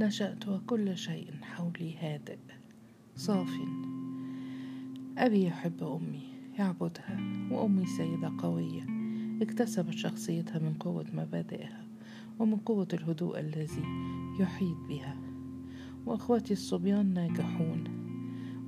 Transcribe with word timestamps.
نشأت 0.00 0.48
وكل 0.48 0.98
شيء 0.98 1.30
حولي 1.42 1.94
هادئ 2.00 2.38
صاف. 3.16 3.50
أبي 5.18 5.44
يحب 5.44 5.82
أمي 5.82 6.22
يعبدها 6.58 7.20
وأمي 7.50 7.86
سيدة 7.86 8.32
قوية. 8.38 8.86
اكتسبت 9.42 9.94
شخصيتها 9.94 10.58
من 10.58 10.74
قوة 10.74 11.06
مبادئها 11.12 11.84
ومن 12.38 12.56
قوة 12.56 12.88
الهدوء 12.92 13.40
الذي 13.40 13.84
يحيط 14.40 14.76
بها. 14.88 15.16
وأخواتي 16.06 16.52
الصبيان 16.52 17.14
ناجحون 17.14 17.84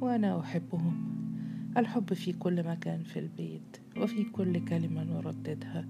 وأنا 0.01 0.41
أحبهم. 0.41 1.05
الحب 1.77 2.13
في 2.13 2.33
كل 2.33 2.67
مكان 2.67 3.03
في 3.03 3.19
البيت 3.19 3.77
وفي 3.97 4.25
كل 4.25 4.65
كلمة 4.65 5.05
نرددها 5.05 5.89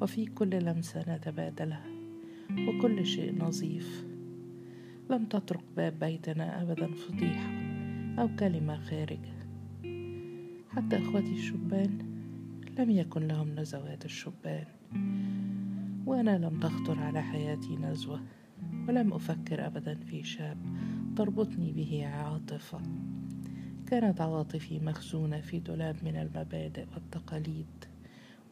وفي 0.00 0.26
كل 0.26 0.50
لمسة 0.50 1.16
نتبادلها. 1.16 1.86
وكل 2.50 3.06
شيء 3.06 3.44
نظيف 3.44 4.07
لم 5.10 5.24
تطرق 5.24 5.64
باب 5.76 5.98
بيتنا 5.98 6.62
أبدا 6.62 6.86
فضيحة 6.86 7.50
أو 8.18 8.28
كلمة 8.38 8.76
خارجة. 8.76 9.38
حتى 10.70 10.98
إخوتي 10.98 11.32
الشبان 11.32 11.98
لم 12.78 12.90
يكن 12.90 13.28
لهم 13.28 13.54
نزوات 13.54 14.04
الشبان 14.04 14.64
وأنا 16.06 16.38
لم 16.38 16.60
تخطر 16.60 16.98
على 16.98 17.22
حياتي 17.22 17.76
نزوة 17.76 18.20
ولم 18.88 19.12
أفكر 19.12 19.66
أبدا 19.66 19.94
في 19.94 20.24
شاب 20.24 20.56
تربطني 21.16 21.72
به 21.72 22.06
عاطفة. 22.06 22.80
كانت 23.86 24.20
عواطفي 24.20 24.80
مخزونة 24.80 25.40
في 25.40 25.58
دولاب 25.58 25.96
من 26.04 26.16
المبادئ 26.16 26.84
والتقاليد 26.94 27.84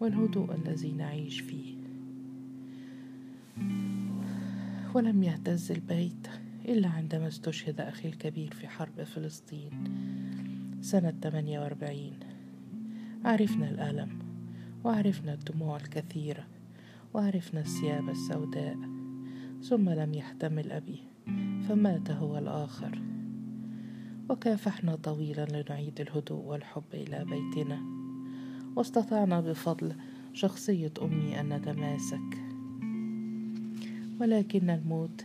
والهدوء 0.00 0.54
الذي 0.54 0.92
نعيش 0.92 1.40
فيه. 1.40 1.76
ولم 4.94 5.22
يهتز 5.22 5.72
البيت. 5.72 6.45
إلا 6.68 6.88
عندما 6.88 7.28
استشهد 7.28 7.80
أخي 7.80 8.08
الكبير 8.08 8.54
في 8.54 8.68
حرب 8.68 9.02
فلسطين 9.02 9.70
سنة 10.80 11.14
48 11.22 12.12
عرفنا 13.24 13.70
الألم 13.70 14.18
وعرفنا 14.84 15.34
الدموع 15.34 15.76
الكثيرة 15.76 16.46
وعرفنا 17.14 17.60
الثياب 17.60 18.08
السوداء. 18.08 18.76
ثم 19.62 19.90
لم 19.90 20.14
يحتمل 20.14 20.72
أبي 20.72 20.98
فمات 21.68 22.10
هو 22.10 22.38
الآخر. 22.38 23.02
وكافحنا 24.30 24.96
طويلا 24.96 25.46
لنعيد 25.62 26.00
الهدوء 26.00 26.44
والحب 26.44 26.94
إلى 26.94 27.24
بيتنا. 27.24 27.80
واستطعنا 28.76 29.40
بفضل 29.40 29.92
شخصية 30.32 30.92
أمي 31.02 31.40
أن 31.40 31.48
نتماسك. 31.48 32.42
ولكن 34.20 34.70
الموت 34.70 35.24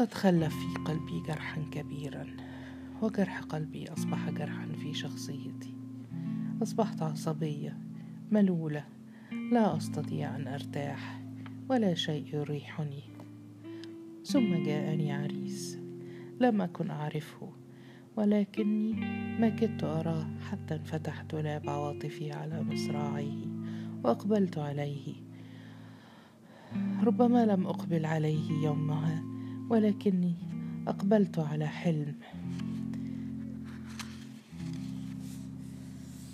قد 0.00 0.14
خلف 0.14 0.54
في 0.54 0.78
قلبي 0.84 1.20
جرحا 1.20 1.62
كبيرا 1.72 2.26
وجرح 3.02 3.40
قلبي 3.40 3.92
أصبح 3.92 4.30
جرحا 4.30 4.68
في 4.82 4.94
شخصيتي. 4.94 5.74
أصبحت 6.62 7.02
عصبية 7.02 7.78
ملولة 8.30 8.84
لا 9.52 9.76
أستطيع 9.76 10.36
أن 10.36 10.48
أرتاح 10.48 11.20
ولا 11.68 11.94
شيء 11.94 12.34
يريحني. 12.34 13.02
ثم 14.24 14.64
جاءني 14.64 15.12
عريس 15.12 15.78
لم 16.40 16.62
أكن 16.62 16.90
أعرفه 16.90 17.48
ولكني 18.16 18.92
ما 19.40 19.48
كدت 19.48 19.84
أراه 19.84 20.26
حتى 20.50 20.74
انفتح 20.74 21.22
دولاب 21.22 21.70
عواطفي 21.70 22.32
على 22.32 22.62
مصراعيه 22.62 23.46
وأقبلت 24.04 24.58
عليه. 24.58 25.14
ربما 27.02 27.46
لم 27.46 27.66
أقبل 27.66 28.04
عليه 28.04 28.64
يومها. 28.64 29.39
ولكني 29.70 30.34
أقبلت 30.88 31.38
على 31.38 31.66
حلم. 31.66 32.14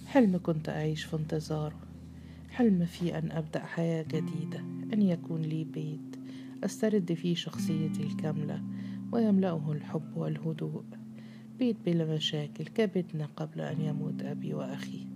حلم 0.07 0.41
كنت 0.43 0.69
أعيش 0.69 1.05
في 1.05 1.17
انتظاره 1.17 1.77
حلم 2.51 2.85
في 2.85 3.19
أن 3.19 3.31
أبدأ 3.31 3.65
حياة 3.65 4.03
جديدة 4.03 4.59
أن 4.93 5.03
يكون 5.03 5.43
لي 5.43 5.65
بيت. 5.65 6.17
أسترد 6.65 7.13
فيه 7.13 7.35
شخصيتي 7.35 8.03
الكاملة 8.03 8.63
ويملأه 9.13 9.73
الحب 9.73 10.17
والهدوء. 10.17 10.85
بيت 11.59 11.77
بلا 11.87 12.15
مشاكل 12.15 12.65
كبتنا 12.65 13.29
قبل 13.37 13.61
أن 13.61 13.81
يموت 13.81 14.23
أبي 14.23 14.55
وأخي. 14.55 15.07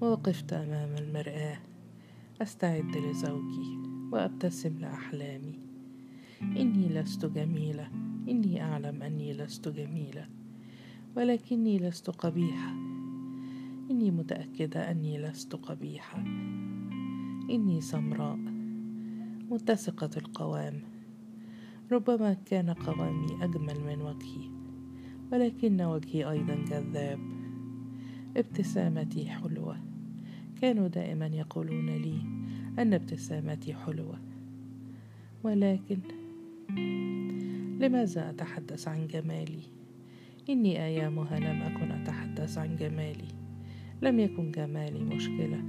ووقفت 0.00 0.52
أمام 0.52 0.94
المرآة. 0.96 1.58
أستعد 2.42 2.96
لزوجي. 2.96 3.91
وأبتسم 4.12 4.78
لأحلامي. 4.78 5.58
إني 6.42 6.88
لست 6.88 7.26
جميلة. 7.26 7.88
إني 8.28 8.62
أعلم 8.62 9.02
أني 9.02 9.32
لست 9.32 9.68
جميلة. 9.68 10.26
ولكني 11.16 11.78
لست 11.78 12.10
قبيحة. 12.10 12.72
إني 13.90 14.10
متأكدة 14.10 14.90
أني 14.90 15.18
لست 15.18 15.56
قبيحة. 15.56 16.18
إني 17.50 17.80
سمراء. 17.80 18.38
متسقة 19.50 20.10
القوام. 20.16 20.80
ربما 21.92 22.34
كان 22.34 22.70
قوامي 22.70 23.44
أجمل 23.44 23.80
من 23.80 24.02
وجهي. 24.02 24.50
ولكن 25.32 25.82
وجهي 25.82 26.30
أيضا 26.30 26.54
جذاب 26.54 27.18
ابتسامتي 28.36 29.26
حلوة. 29.30 29.76
كانوا 30.60 30.88
دائما 30.88 31.26
يقولون 31.26 31.86
لي 31.86 32.42
أن 32.78 32.94
ابتسامتي 32.94 33.74
حلوة. 33.74 34.18
ولكن 35.42 35.98
لماذا 37.80 38.30
أتحدث 38.30 38.88
عن 38.88 39.06
جمالي؟ 39.06 39.62
إني 40.48 40.84
أيامها 40.84 41.38
لم 41.38 41.62
أكن 41.62 41.90
أتحدث 41.92 42.58
عن 42.58 42.76
جمالي. 42.76 43.28
لم 44.02 44.20
يكن 44.20 44.50
جمالي 44.50 45.04
مشكلة. 45.04 45.62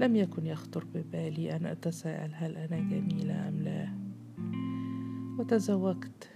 لم 0.00 0.16
يكن 0.16 0.46
يخطر 0.46 0.84
ببالي 0.94 1.56
أن 1.56 1.66
أتساءل 1.66 2.30
هل 2.34 2.56
أنا 2.56 2.78
جميلة 2.78 3.48
أم 3.48 3.62
لا. 3.62 3.88
وتزوجت 5.38 6.30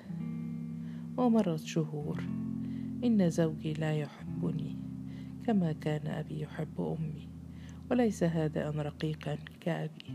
ومرت 1.17 1.61
شهور. 1.61 2.23
إن 3.05 3.31
زوجي 3.31 3.73
لا 3.73 3.93
يحبني 3.93 4.77
كما 5.45 5.73
كان 5.73 6.07
أبي 6.07 6.41
يحب 6.41 6.81
أمي. 6.81 7.30
وليس 7.91 8.23
هادئا 8.23 8.71
رقيقا 8.71 9.39
كأبي. 9.61 10.07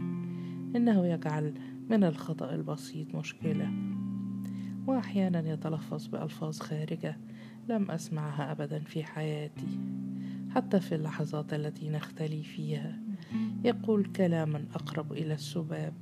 إنه 0.76 1.06
يجعل 1.06 1.54
من 1.90 2.04
الخطأ 2.04 2.56
البسيط 2.56 3.16
مشكلة. 3.16 3.72
وأحيانا 4.88 5.54
يتلفظ 5.54 6.08
بألفاظ 6.08 6.60
خارجة 6.60 7.18
لم 7.70 7.92
أسمعها 7.92 8.52
أبدا 8.52 8.80
في 8.80 9.04
حياتي 9.04 9.80
حتى 10.56 10.80
في 10.80 10.96
اللحظات 10.96 11.54
التي 11.54 11.90
نختلي 11.90 12.44
فيها. 12.44 13.00
يقول 13.64 14.06
كلاما 14.06 14.66
أقرب 14.76 15.14
إلى 15.14 15.34
السباب. 15.34 15.94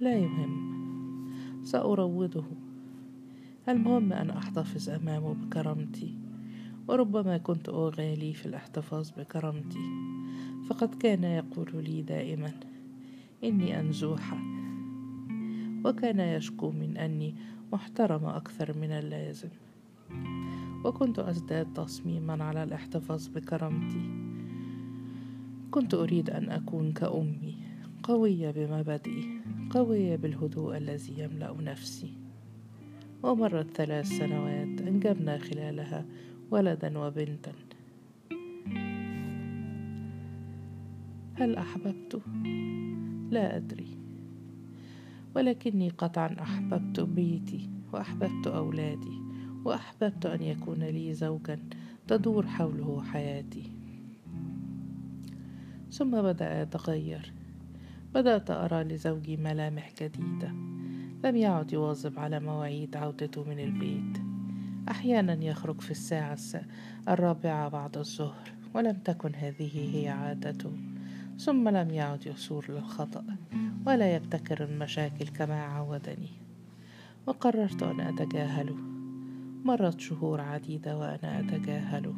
لا 0.00 0.16
يهم. 0.16 0.78
سأروضه 1.62 2.44
المهم 3.68 4.12
أن 4.12 4.30
أحتفظ 4.30 4.88
أمامه 4.90 5.34
بكرامتي. 5.34 6.27
وربما 6.88 7.38
كنت 7.38 7.68
أغالي 7.68 8.32
في 8.32 8.46
الاحتفاظ 8.46 9.10
بكرامتي. 9.18 9.78
فقد 10.68 10.94
كان 10.94 11.24
يقول 11.24 11.84
لي 11.84 12.02
دائما 12.02 12.52
إني 13.44 13.80
أنزوحة 13.80 14.38
وكان 15.84 16.20
يشكو 16.20 16.70
من 16.70 16.96
أني 16.96 17.34
محترمة 17.72 18.36
أكثر 18.36 18.78
من 18.78 18.90
اللازم. 18.90 19.48
وكنت 20.84 21.18
أزداد 21.18 21.72
تصميما 21.74 22.44
على 22.44 22.62
الاحتفاظ 22.62 23.28
بكرامتي. 23.28 24.10
كنت 25.70 25.94
أريد 25.94 26.30
أن 26.30 26.50
أكون 26.50 26.92
كأمي 26.92 27.54
قوية 28.02 28.50
بمبادئي 28.50 29.40
قوية 29.70 30.16
بالهدوء 30.16 30.76
الذي 30.76 31.12
يملأ 31.18 31.56
نفسي. 31.60 32.12
ومرت 33.22 33.70
ثلاث 33.70 34.08
سنوات 34.08 34.80
أنجبنا 34.80 35.38
خلالها 35.38 36.04
ولدا 36.50 36.98
وبنتا. 36.98 37.52
هل 41.34 41.56
أحببته؟ 41.56 42.20
لا 43.30 43.56
أدري. 43.56 43.88
ولكني 45.36 45.88
قطعا 45.88 46.36
أحببت 46.40 47.00
بيتي 47.00 47.70
وأحببت 47.92 48.46
أولادي 48.46 49.18
وأحببت 49.64 50.26
أن 50.26 50.42
يكون 50.42 50.84
لي 50.84 51.14
زوجا 51.14 51.58
تدور 52.08 52.46
حوله 52.46 53.02
حياتي. 53.02 53.72
ثم 55.90 56.22
بدأ 56.22 56.62
يتغير. 56.62 57.32
بدأت 58.14 58.50
أرى 58.50 58.84
لزوجي 58.84 59.36
ملامح 59.36 59.92
جديدة. 60.02 60.52
لم 61.24 61.36
يعد 61.36 61.72
يواظب 61.72 62.18
على 62.18 62.40
مواعيد 62.40 62.96
عودته 62.96 63.44
من 63.44 63.60
البيت. 63.60 64.27
أحيانا 64.90 65.44
يخرج 65.44 65.80
في 65.80 65.90
الساعة 65.90 66.38
الرابعة 67.08 67.68
بعد 67.68 67.96
الظهر 67.96 68.52
ولم 68.74 68.96
تكن 69.04 69.34
هذه 69.34 69.96
هي 69.96 70.08
عادته. 70.08 70.72
ثم 71.38 71.68
لم 71.68 71.90
يعد 71.90 72.26
يثور 72.26 72.64
للخطأ 72.68 73.24
ولا 73.86 74.16
يبتكر 74.16 74.64
المشاكل 74.64 75.28
كما 75.28 75.62
عودني. 75.62 76.30
وقررت 77.26 77.82
أن 77.82 78.00
أتجاهله. 78.00 78.76
مرت 79.64 80.00
شهور 80.00 80.40
عديدة 80.40 80.98
وأنا 80.98 81.40
أتجاهله. 81.40 82.14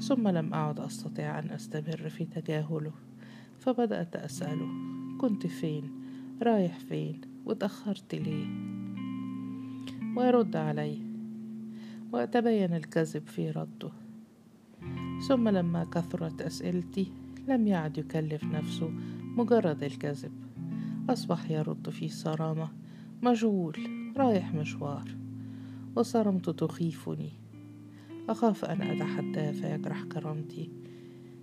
ثم 0.00 0.28
لم 0.28 0.54
أعد 0.54 0.80
أستطيع 0.80 1.38
أن 1.38 1.50
أستمر 1.50 2.08
في 2.08 2.24
تجاهله. 2.24 2.92
فبدأت 3.60 4.16
أسأله 4.16 4.68
كنت 5.20 5.46
فين؟ 5.46 5.92
رايح 6.42 6.78
فين؟ 6.78 7.20
وتأخرت 7.46 8.14
ليه؟ 8.14 8.46
ويرد 10.16 10.56
علي 10.56 11.11
وأتبين 12.12 12.74
الكذب 12.74 13.26
في 13.26 13.50
رده. 13.50 13.90
ثم 15.28 15.48
لما 15.48 15.84
كثرت 15.84 16.42
أسئلتي 16.42 17.12
لم 17.48 17.66
يعد 17.66 17.98
يكلف 17.98 18.44
نفسه 18.44 18.90
مجرد 19.36 19.82
الكذب. 19.82 20.32
أصبح 21.10 21.50
يرد 21.50 21.90
في 21.90 22.08
صرامة 22.08 22.68
مشغول 23.22 23.78
رايح 24.16 24.54
مشوار. 24.54 25.16
وصرمت 25.96 26.50
تخيفني. 26.50 27.32
أخاف 28.28 28.64
أن 28.64 28.82
أتحدى 28.82 29.52
فيجرح 29.52 30.02
كرامتي. 30.02 30.70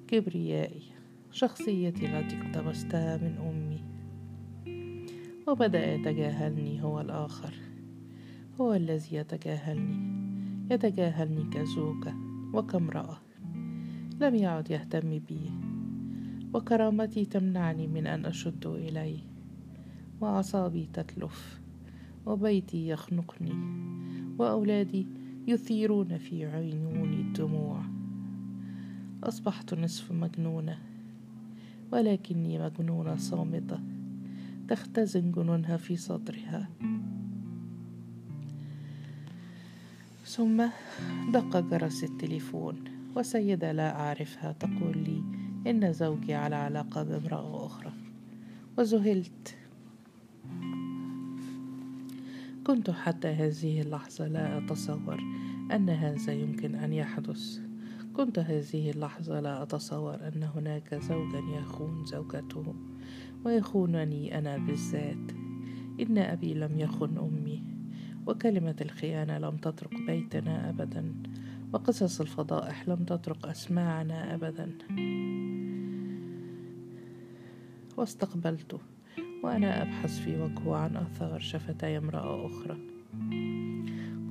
كبريائي 0.08 0.84
شخصيتي 1.32 2.20
التي 2.20 2.42
اقتبستها 2.42 3.18
من 3.18 3.38
أمي. 3.38 3.84
وبدأ 5.48 5.94
يتجاهلني 5.94 6.84
هو 6.84 7.02
الآخر. 7.02 7.54
هو 8.62 8.74
الذي 8.74 9.16
يتجاهلني. 9.16 10.29
يتجاهلني 10.70 11.44
كزوجة 11.44 12.14
وكامرأة 12.54 13.18
لم 14.22 14.36
يعد 14.36 14.72
يهتم 14.72 15.20
بي 15.20 15.52
وكرامتي 16.54 17.26
تمنعني 17.26 17.88
من 17.88 18.08
أن 18.08 18.26
أشد 18.26 18.66
إليه 18.68 19.20
وأعصابي 20.22 20.90
تتلف 20.94 21.62
وبيتي 22.26 22.88
يخنقني 22.88 23.54
وأولادي 24.40 25.08
يثيرون 25.48 26.18
في 26.18 26.46
عيوني 26.46 27.22
الدموع. 27.22 27.82
أصبحت 29.24 29.74
نصف 29.74 30.12
مجنونة 30.12 30.78
ولكني 31.92 32.60
مجنونة 32.60 33.16
صامتة 33.16 33.80
تختزن 34.68 35.32
جنونها 35.32 35.78
في 35.78 35.96
صدرها. 35.96 36.70
ثم 40.30 40.68
دق 41.34 41.60
جرس 41.60 42.04
التليفون 42.04 42.76
وسيدة 43.16 43.72
لا 43.72 44.00
أعرفها 44.00 44.52
تقول 44.52 44.98
لي 44.98 45.24
إن 45.72 45.94
زوجي 45.94 46.34
على 46.34 46.56
علاقة 46.56 47.04
بامرأة 47.04 47.66
أخرى. 47.66 47.92
وذهلت 48.78 49.56
كنت 52.68 52.90
حتى 52.90 53.28
هذه 53.28 53.82
اللحظة 53.82 54.28
لا 54.28 54.58
أتصور 54.58 55.20
أن 55.72 55.90
هذا 55.90 56.34
يمكن 56.34 56.76
أن 56.76 56.94
يحدث. 56.94 57.60
كنت 58.14 58.40
هذه 58.40 58.92
اللحظة 58.92 59.40
لا 59.40 59.64
أتصور 59.64 60.16
أن 60.16 60.44
هناك 60.56 60.96
زوجا 60.96 61.42
يخون 61.58 62.06
زوجته 62.06 62.76
ويخونني 63.46 64.38
أنا 64.38 64.58
بالذات. 64.58 65.32
إن 66.00 66.18
أبي 66.18 66.54
لم 66.54 66.80
يخن 66.80 67.18
أمي. 67.18 67.69
وكلمة 68.30 68.76
الخيانة 68.82 69.38
لم 69.38 69.58
تطرق 69.58 69.90
بيتنا 70.08 70.70
أبدا 70.70 71.14
وقصص 71.74 72.22
الفضائح 72.22 72.90
لم 72.90 73.04
تطرق 73.04 73.48
أسماعنا 73.48 74.36
أبدا. 74.36 74.70
واستقبلته 77.98 78.80
وأنا 79.44 79.82
أبحث 79.82 80.20
في 80.20 80.42
وجهه 80.42 80.76
عن 80.76 80.96
آثار 80.96 81.40
شفتي 81.40 81.98
امرأة 81.98 82.46
أخرى. 82.46 82.78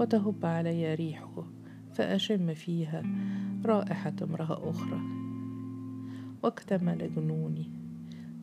وتهب 0.01 0.47
علي 0.47 0.95
ريحه 0.95 1.45
فأشم 1.95 2.55
فيها 2.55 3.03
رائحة 3.65 4.15
امرأة 4.23 4.71
أخرى. 4.71 5.01
واكتمل 6.43 7.15
جنوني 7.17 7.71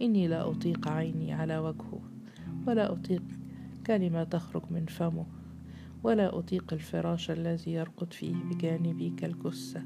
إني 0.01 0.27
لا 0.27 0.49
أطيق 0.49 0.87
عيني 0.87 1.33
على 1.33 1.57
وجهه 1.57 2.01
ولا 2.67 2.91
أطيق 2.91 3.23
كلمة 3.87 4.23
تخرج 4.23 4.63
من 4.71 4.85
فمه. 4.85 5.34
ولا 6.05 6.39
أطيق 6.39 6.73
الفراش 6.73 7.31
الذي 7.31 7.71
يرقد 7.71 8.13
فيه 8.13 8.35
بجانبي 8.35 9.09
كالجثة 9.09 9.83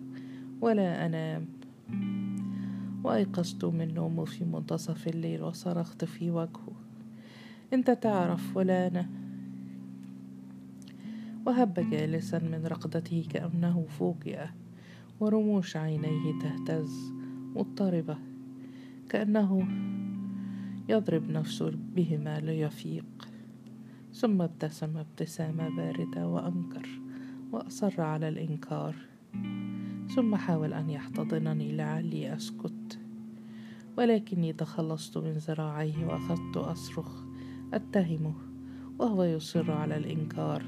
ولا 0.61 1.05
أنام 1.05 1.47
وأيقظت 3.03 3.65
من 3.65 3.93
نومه 3.93 4.25
في 4.25 4.45
منتصف 4.45 5.07
الليل 5.07 5.43
وصرخت 5.43 6.05
في 6.05 6.31
وجهه. 6.31 6.71
أنت 7.73 7.91
تعرف 7.91 8.57
ولا 8.57 8.87
أنا. 8.87 9.09
وهب 11.45 11.89
جالسا 11.91 12.39
من 12.39 12.65
رقدته 12.65 13.25
كأنه 13.29 13.85
فوجئ 13.89 14.45
ورموش 15.19 15.77
عينيه 15.77 16.39
تهتز 16.41 17.13
مضطربة 17.55 18.17
كأنه 19.09 19.67
يضرب 20.89 21.29
نفسه 21.29 21.71
بهما 21.95 22.39
ليفيق. 22.39 23.28
ثم 24.19 24.41
ابتسم 24.41 24.97
ابتسامة 24.97 25.69
باردة 25.69 26.27
وأنكر 26.27 26.87
وأصر 27.51 28.01
على 28.01 28.29
الإنكار. 28.29 28.95
ثم 30.15 30.35
حاول 30.35 30.73
أن 30.73 30.89
يحتضنني 30.89 31.77
لعلي 31.77 32.35
أسكت. 32.35 32.99
ولكني 33.97 34.53
تخلصت 34.53 35.17
من 35.17 35.31
ذراعيه 35.31 36.05
وأخذت 36.05 36.57
أصرخ 36.57 37.23
أتهمه 37.73 38.33
وهو 38.99 39.23
يصر 39.23 39.71
على 39.71 39.97
الإنكار. 39.97 40.63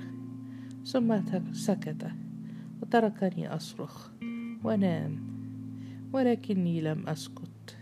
ثم 0.85 1.21
سكت 1.53 2.11
وتركني 2.81 3.55
أصرخ 3.55 4.09
ونام 4.63 5.19
ولكني 6.13 6.81
لم 6.81 7.07
أسكت. 7.07 7.77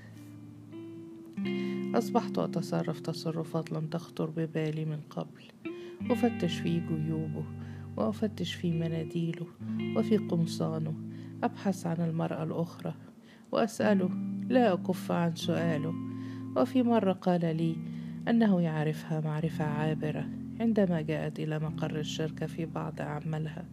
أصبحت 1.95 2.37
أتصرف 2.37 2.99
تصرفات 2.99 3.71
لم 3.71 3.87
تخطر 3.87 4.29
ببالي 4.29 4.85
من 4.85 4.99
قبل. 5.09 5.58
أفتش 6.11 6.59
في 6.59 6.79
جيوبه 6.79 7.43
وأفتش 7.97 8.53
في 8.53 8.71
مناديله 8.71 9.47
وفي 9.95 10.17
قمصانه 10.17 10.93
أبحث 11.43 11.87
عن 11.87 12.01
المرأة 12.01 12.43
الأخرى 12.43 12.93
وأسأله 13.51 14.09
لا 14.49 14.73
أكف 14.73 15.11
عن 15.11 15.35
سؤاله. 15.35 15.93
وفي 16.55 16.83
مرة 16.83 17.11
قال 17.13 17.41
لي 17.57 17.75
أنه 18.27 18.61
يعرفها 18.61 19.19
معرفة 19.19 19.65
عابرة 19.65 20.29
عندما 20.59 21.01
جاءت 21.01 21.39
إلى 21.39 21.59
مقر 21.59 21.99
الشركة 21.99 22.45
في 22.45 22.65
بعض 22.65 23.01
أعمالها 23.01 23.65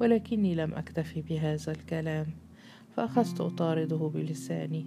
ولكني 0.00 0.54
لم 0.54 0.74
أكتفي 0.74 1.22
بهذا 1.22 1.72
الكلام 1.72 2.26
فأخذت 2.96 3.40
أطارده 3.40 4.10
بلساني 4.14 4.86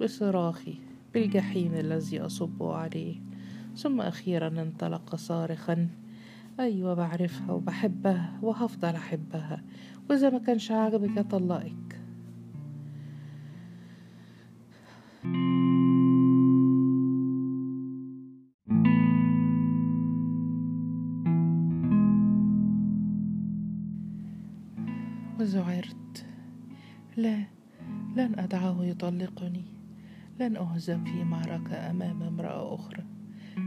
بصراخي 0.00 0.74
بالجحيم 1.14 1.74
الذي 1.74 2.20
أصب 2.20 2.62
عليه. 2.62 3.16
ثم 3.76 4.00
أخيرا 4.00 4.48
انطلق 4.48 5.16
صارخا 5.16 5.88
أيوة 6.60 6.94
بعرفها 6.94 7.52
وبحبها 7.52 8.38
وهفضل 8.42 8.94
أحبها 8.94 9.62
وإذا 10.10 10.30
ما 10.30 10.38
كانش 10.38 10.70
عاجبك 10.70 11.18
أطلقك 11.18 12.00
وذعرت 25.40 26.26
لا 27.16 27.44
لن 28.16 28.38
أدعه 28.38 28.84
يطلقني 28.84 29.64
لن 30.40 30.56
أهزم 30.56 31.04
في 31.04 31.24
معركة 31.24 31.90
أمام 31.90 32.22
امرأة 32.22 32.74
أخرى. 32.74 33.17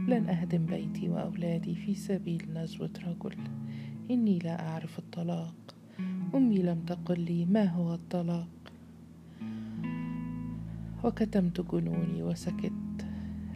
لن 0.08 0.28
أهدم 0.28 0.66
بيتي 0.66 1.08
وأولادي 1.08 1.74
في 1.74 1.94
سبيل 1.94 2.46
نزوة 2.54 2.90
رجل. 3.06 3.36
إني 4.10 4.38
لا 4.38 4.68
أعرف 4.68 4.98
الطلاق. 4.98 5.74
أمي 6.34 6.58
لم 6.62 6.80
تقل 6.86 7.20
لي 7.20 7.44
ما 7.44 7.64
هو 7.64 7.94
الطلاق. 7.94 8.48
وكتمت 11.04 11.60
جنوني 11.60 12.22
وسكت. 12.22 13.06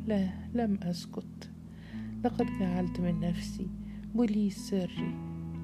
لا 0.06 0.28
لم 0.54 0.78
أسكت. 0.82 1.50
لقد 2.24 2.46
جعلت 2.60 3.00
من 3.00 3.20
نفسي 3.20 3.66
بوليس 4.14 4.58
سري 4.58 5.14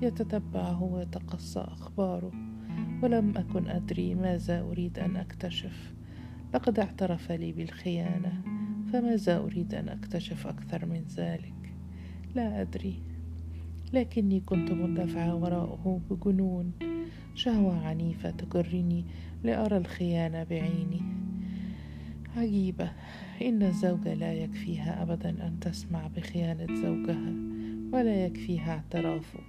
يتتبعه 0.02 0.82
ويتقصى 0.82 1.60
أخباره. 1.60 2.32
ولم 3.02 3.32
أكن 3.36 3.68
أدري 3.68 4.14
ماذا 4.14 4.60
أريد 4.60 4.98
أن 4.98 5.16
أكتشف. 5.16 5.94
لقد 6.54 6.78
اعترف 6.78 7.32
لي 7.32 7.52
بالخيانة. 7.52 8.51
فماذا 8.92 9.38
أريد 9.38 9.74
أن 9.74 9.88
أكتشف 9.88 10.46
أكثر 10.46 10.86
من 10.86 11.04
ذلك؟ 11.16 11.74
لا 12.34 12.60
أدري. 12.60 12.94
لكني 13.92 14.40
كنت 14.40 14.70
مندفعة 14.70 15.34
وراءه 15.34 16.00
بجنون. 16.10 16.72
شهوة 17.34 17.86
عنيفة 17.86 18.30
تجرني 18.30 19.04
لأرى 19.44 19.76
الخيانة 19.76 20.44
بعيني. 20.44 21.02
عجيبة. 22.36 22.92
إن 23.42 23.62
الزوجة 23.62 24.14
لا 24.14 24.32
يكفيها 24.32 25.02
أبدا 25.02 25.30
أن 25.30 25.60
تسمع 25.60 26.06
بخيانة 26.16 26.74
زوجها 26.74 27.32
ولا 27.92 28.24
يكفيها 28.26 28.72
اعترافه 28.72 29.40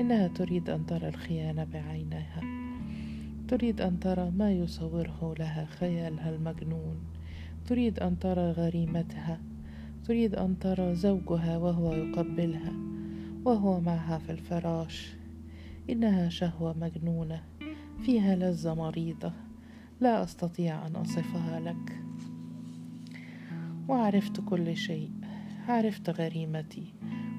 إنها 0.00 0.28
تريد 0.28 0.70
أن 0.70 0.86
ترى 0.86 1.08
الخيانة 1.08 1.64
بعينها. 1.64 2.40
تريد 3.48 3.80
أن 3.80 4.00
ترى 4.00 4.30
ما 4.30 4.52
يصوره 4.52 5.34
لها 5.38 5.64
خيالها 5.64 6.30
المجنون. 6.30 7.15
تريد 7.66 7.98
أن 7.98 8.18
ترى 8.18 8.50
غريمتها 8.50 9.40
تريد 10.04 10.34
أن 10.34 10.58
ترى 10.58 10.94
زوجها 10.94 11.56
وهو 11.56 11.92
يقبلها 11.92 12.72
وهو 13.44 13.80
معها 13.80 14.18
في 14.18 14.32
الفراش. 14.32 15.16
إنها 15.90 16.28
شهوة 16.28 16.78
مجنونة 16.78 17.42
فيها 18.02 18.36
لذة 18.36 18.74
مريضة. 18.74 19.32
لا 20.00 20.22
أستطيع 20.22 20.86
أن 20.86 20.96
أصفها 20.96 21.60
لك. 21.60 22.02
وعرفت 23.88 24.40
كل 24.40 24.76
شيء 24.76 25.10
عرفت 25.68 26.10
غريمتي 26.10 26.94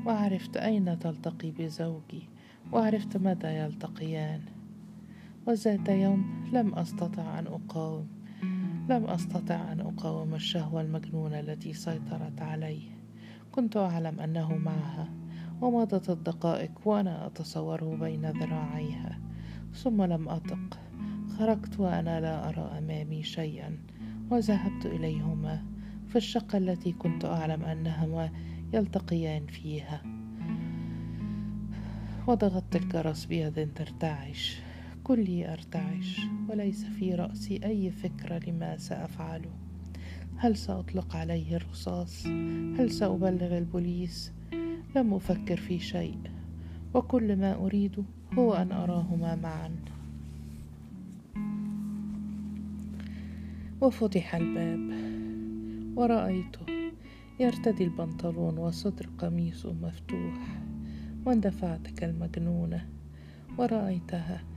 وعرفت 0.05 0.57
أين 0.57 0.99
تلتقي 0.99 1.51
بزوجي 1.51 2.29
وعرفت 2.71 3.17
متى 3.17 3.57
يلتقيان. 3.59 4.41
وذات 5.47 5.89
يوم 5.89 6.49
لم 6.53 6.73
أستطع 6.73 7.39
أن 7.39 7.47
أقاوم. 7.47 8.16
لم 8.89 9.05
أستطع 9.05 9.71
أن 9.71 9.79
أقاوم 9.79 10.35
الشهوة 10.35 10.81
المجنونة 10.81 11.39
التي 11.39 11.73
سيطرت 11.73 12.41
علي. 12.41 12.79
كنت 13.51 13.77
أعلم 13.77 14.19
أنه 14.19 14.55
معها 14.55 15.09
ومضت 15.61 16.09
الدقائق 16.09 16.71
وأنا 16.85 17.25
أتصوره 17.25 17.97
بين 17.99 18.25
ذراعيها. 18.25 19.19
ثم 19.73 20.03
لم 20.03 20.29
أطق. 20.29 20.79
خرجت 21.37 21.79
وأنا 21.79 22.21
لا 22.21 22.49
أرى 22.49 22.77
أمامي 22.77 23.23
شيئا 23.23 23.77
وذهبت 24.31 24.85
إليهما. 24.85 25.63
في 26.07 26.15
الشقة 26.15 26.57
التي 26.57 26.91
كنت 26.91 27.25
أعلم 27.25 27.63
أنهما 27.63 28.31
يلتقيان 28.73 29.47
فيها. 29.47 30.01
وضغطت 32.27 32.75
الجرس 32.75 33.25
بيد 33.25 33.73
ترتعش. 33.75 34.66
كلي 35.07 35.53
أرتعش 35.53 36.21
وليس 36.49 36.85
في 36.85 37.15
رأسي 37.15 37.59
أي 37.63 37.91
فكرة 37.91 38.39
لما 38.49 38.77
سأفعله. 38.77 39.49
هل 40.37 40.57
سأطلق 40.57 41.15
عليه 41.15 41.55
الرصاص؟ 41.55 42.25
هل 42.77 42.91
سأبلغ 42.91 43.57
البوليس؟ 43.57 44.31
لم 44.95 45.13
أفكر 45.13 45.57
في 45.57 45.79
شيء 45.79 46.17
وكل 46.93 47.35
ما 47.35 47.55
أريد 47.55 48.05
هو 48.33 48.53
أن 48.53 48.71
أراهما 48.71 49.35
معا. 49.35 49.71
وفتح 53.81 54.35
الباب 54.35 54.97
ورأيته 55.95 56.65
يرتدي 57.39 57.83
البنطلون 57.83 58.57
وصدر 58.57 59.09
قميصه 59.17 59.73
مفتوح 59.73 60.59
واندفعت 61.25 61.87
كالمجنونة 61.87 62.89
ورأيتها 63.57 64.56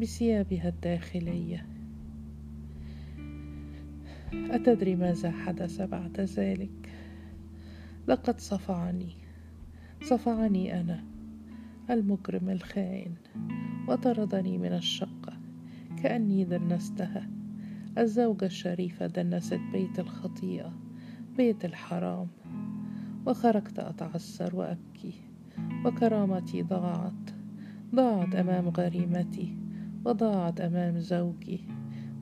بثيابها 0.00 0.68
الداخلية. 0.68 1.66
أتدري 4.32 4.96
ماذا 4.96 5.30
حدث 5.30 5.80
بعد 5.80 6.20
ذلك؟ 6.20 6.92
لقد 8.08 8.40
صفعني. 8.40 9.12
صفعني 10.02 10.80
أنا 10.80 11.04
المجرم 11.90 12.50
الخائن 12.50 13.14
وطردني 13.88 14.58
من 14.58 14.72
الشقة 14.72 15.40
كأني 16.02 16.44
دنستها. 16.44 17.30
الزوجة 17.98 18.46
الشريفة 18.46 19.06
دنست 19.06 19.60
بيت 19.72 19.98
الخطيئة 19.98 20.72
بيت 21.36 21.64
الحرام. 21.64 22.28
وخرجت 23.26 23.78
أتعثر 23.78 24.56
وأبكي. 24.56 25.12
وكرامتي 25.84 26.62
ضاعت. 26.62 27.30
ضاعت 27.94 28.34
أمام 28.34 28.68
غريمتي. 28.68 29.59
وضاعت 30.04 30.60
أمام 30.60 30.98
زوجي 30.98 31.60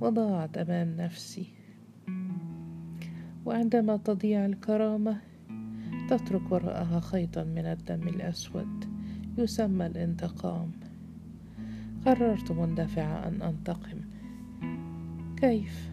وضاعت 0.00 0.58
أمام 0.58 0.97
نفسي. 0.97 1.47
وعندما 3.47 3.97
تضيع 3.97 4.47
الكرامة 4.47 5.20
تترك 6.08 6.52
وراءها 6.52 7.00
خيطا 7.00 7.44
من 7.44 7.66
الدم 7.66 8.08
الأسود 8.08 8.85
يسمى 9.38 9.87
الانتقام. 9.87 10.73
قررت 12.06 12.52
مندفعة 12.52 13.28
أن 13.28 13.42
أنتقم. 13.42 14.00
كيف؟ 15.37 15.90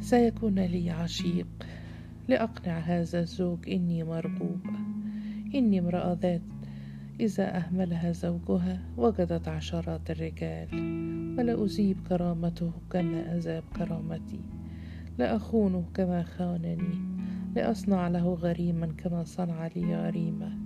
سيكون 0.00 0.58
لي 0.58 0.90
عشيق. 0.90 1.66
لأقنع 2.28 2.78
هذا 2.78 3.20
الزوج 3.20 3.70
إني 3.70 4.04
مرغوبة 4.04 4.78
إني 5.54 5.78
امرأة 5.78 6.18
ذات 6.22 6.57
إذا 7.20 7.56
أهملها 7.56 8.12
زوجها 8.12 8.80
وجدت 8.96 9.48
عشرات 9.48 10.10
الرجال 10.10 10.68
ولا 11.38 11.64
أذيب 11.64 11.96
كرامته 12.08 12.72
كما 12.90 13.36
أذاب 13.36 13.62
كرامتي 13.76 14.40
لأخونه 15.18 15.84
كما 15.94 16.22
خانني 16.22 16.98
لأصنع 17.56 18.08
له 18.08 18.34
غريما 18.34 18.86
كما 18.86 19.24
صنع 19.24 19.66
لي 19.66 19.96
غريمة 19.96 20.58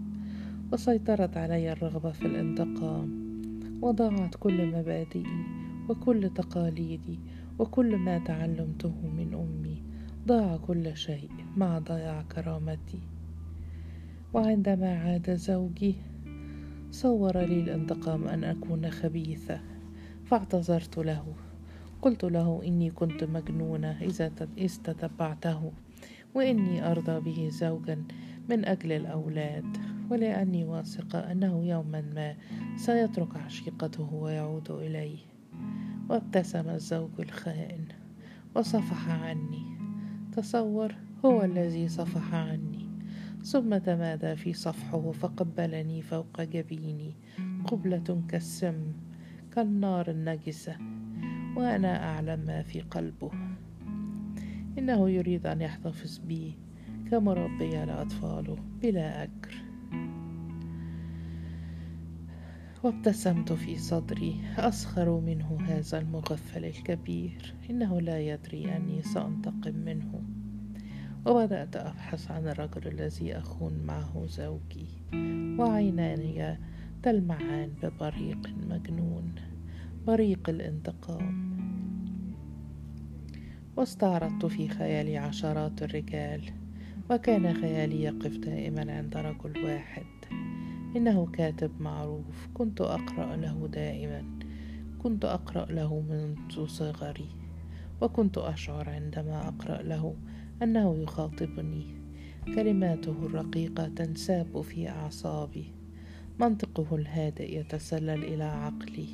وسيطرت 0.72 1.36
علي 1.36 1.72
الرغبة 1.72 2.10
في 2.10 2.26
الانتقام 2.26 3.22
وضاعت 3.82 4.34
كل 4.34 4.66
مبادئي 4.66 5.26
وكل 5.88 6.30
تقاليدي 6.34 7.18
وكل 7.58 7.96
ما 7.96 8.18
تعلمته 8.18 8.94
من 9.16 9.34
أمي 9.34 9.82
ضاع 10.26 10.56
كل 10.56 10.96
شيء 10.96 11.30
مع 11.56 11.78
ضياع 11.78 12.22
كرامتي. 12.22 13.00
وعندما 14.34 14.98
عاد 14.98 15.34
زوجي 15.34 15.94
صور 16.92 17.38
لي 17.38 17.60
الانتقام 17.60 18.28
أن 18.28 18.44
أكون 18.44 18.90
خبيثة 18.90 19.60
فاعتذرت 20.24 20.98
له. 20.98 21.34
قلت 22.02 22.24
له 22.24 22.62
إني 22.66 22.90
كنت 22.90 23.24
مجنونة 23.24 23.98
إذا 24.02 24.28
تتبعته 24.84 25.72
وإني 26.34 26.90
أرضى 26.90 27.20
به 27.20 27.48
زوجا 27.48 28.04
من 28.48 28.64
أجل 28.64 28.92
الأولاد 28.92 29.76
ولأني 30.10 30.64
واثقة 30.64 31.18
أنه 31.18 31.64
يوما 31.66 32.00
ما 32.00 32.36
سيترك 32.76 33.36
عشيقته 33.36 34.14
ويعود 34.14 34.70
إلي 34.70 35.16
وابتسم 36.08 36.68
الزوج 36.68 37.10
الخائن 37.18 37.84
وصفح 38.56 39.08
عني. 39.08 39.78
تصور 40.32 40.94
هو 41.24 41.42
الذي 41.42 41.88
صفح 41.88 42.34
عني. 42.34 42.81
ثم 43.42 43.78
تمادى 43.78 44.36
في 44.36 44.52
صفحه 44.52 45.10
فقبلني 45.10 46.02
فوق 46.02 46.42
جبيني 46.42 47.14
قبلة 47.66 48.22
كالسم 48.28 48.92
كالنار 49.54 50.10
النجسة 50.10 50.76
وأنا 51.56 52.04
أعلم 52.04 52.40
ما 52.46 52.62
في 52.62 52.80
قلبه. 52.80 53.30
إنه 54.78 55.10
يريد 55.10 55.46
أن 55.46 55.60
يحتفظ 55.60 56.18
بي 56.18 56.58
كمربي 57.10 57.70
لأطفاله 57.70 58.56
بلا 58.82 59.22
أجر 59.22 59.64
وابتسمت 62.82 63.52
في 63.52 63.78
صدري 63.78 64.40
أسخر 64.58 65.20
منه 65.20 65.58
هذا 65.66 65.98
المغفل 65.98 66.64
الكبير. 66.64 67.54
إنه 67.70 68.00
لا 68.00 68.20
يدري 68.20 68.76
أني 68.76 69.02
سأنتقم 69.02 69.76
منه. 69.76 70.22
وبدأت 71.26 71.76
أبحث 71.76 72.30
عن 72.30 72.48
الرجل 72.48 72.88
الذي 72.88 73.38
أخون 73.38 73.72
معه 73.86 74.26
زوجي 74.26 74.86
وعيناي 75.58 76.58
تلمعان 77.02 77.70
ببريق 77.82 78.48
مجنون 78.70 79.34
بريق 80.06 80.48
الانتقام. 80.48 81.52
واستعرضت 83.76 84.46
في 84.46 84.68
خيالي 84.68 85.18
عشرات 85.18 85.82
الرجال 85.82 86.42
وكان 87.10 87.54
خيالي 87.54 88.02
يقف 88.02 88.36
دائما 88.36 88.92
عند 88.92 89.16
رجل 89.16 89.64
واحد. 89.64 90.06
إنه 90.96 91.26
كاتب 91.26 91.70
معروف 91.80 92.48
كنت 92.54 92.80
أقرأ 92.80 93.36
له 93.36 93.68
دائما 93.72 94.24
كنت 94.98 95.24
أقرأ 95.24 95.72
له 95.72 96.00
منذ 96.00 96.66
صغري 96.66 97.28
وكنت 98.00 98.38
أشعر 98.38 98.90
عندما 98.90 99.48
أقرأ 99.48 99.82
له 99.82 100.16
أنه 100.62 101.02
يخاطبني. 101.02 101.86
كلماته 102.54 103.26
الرقيقة 103.26 103.88
تنساب 103.88 104.60
في 104.60 104.88
أعصابي. 104.88 105.74
منطقه 106.40 106.96
الهادئ 106.96 107.58
يتسلل 107.58 108.24
إلى 108.24 108.44
عقلي. 108.44 109.08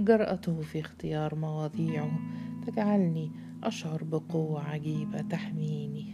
جرأته 0.00 0.60
في 0.60 0.80
اختيار 0.80 1.34
مواضيعه. 1.34 2.18
تجعلني 2.66 3.30
أشعر 3.64 4.04
بقوة 4.04 4.62
عجيبة 4.62 5.20
تحميني. 5.20 6.06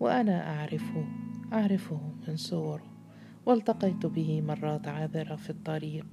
وأنا 0.00 0.58
أعرفه 0.58 1.06
أعرفه 1.52 2.00
من 2.28 2.36
صوره 2.36 2.86
والتقيت 3.46 4.06
به 4.06 4.40
مرات 4.40 4.88
عابرة 4.88 5.36
في 5.36 5.50
الطريق. 5.50 6.06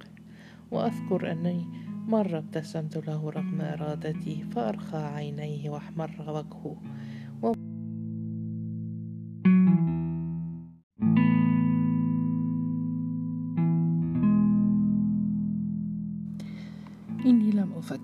وأذكر 0.71 1.31
أني 1.31 1.67
مرة 2.07 2.37
ابتسمت 2.37 3.07
له 3.07 3.29
رغم 3.29 3.61
إرادتي 3.61 4.43
فأرخى 4.43 4.97
عينيه 4.97 5.69
وأحمر 5.69 6.11
وجهه. 6.27 6.77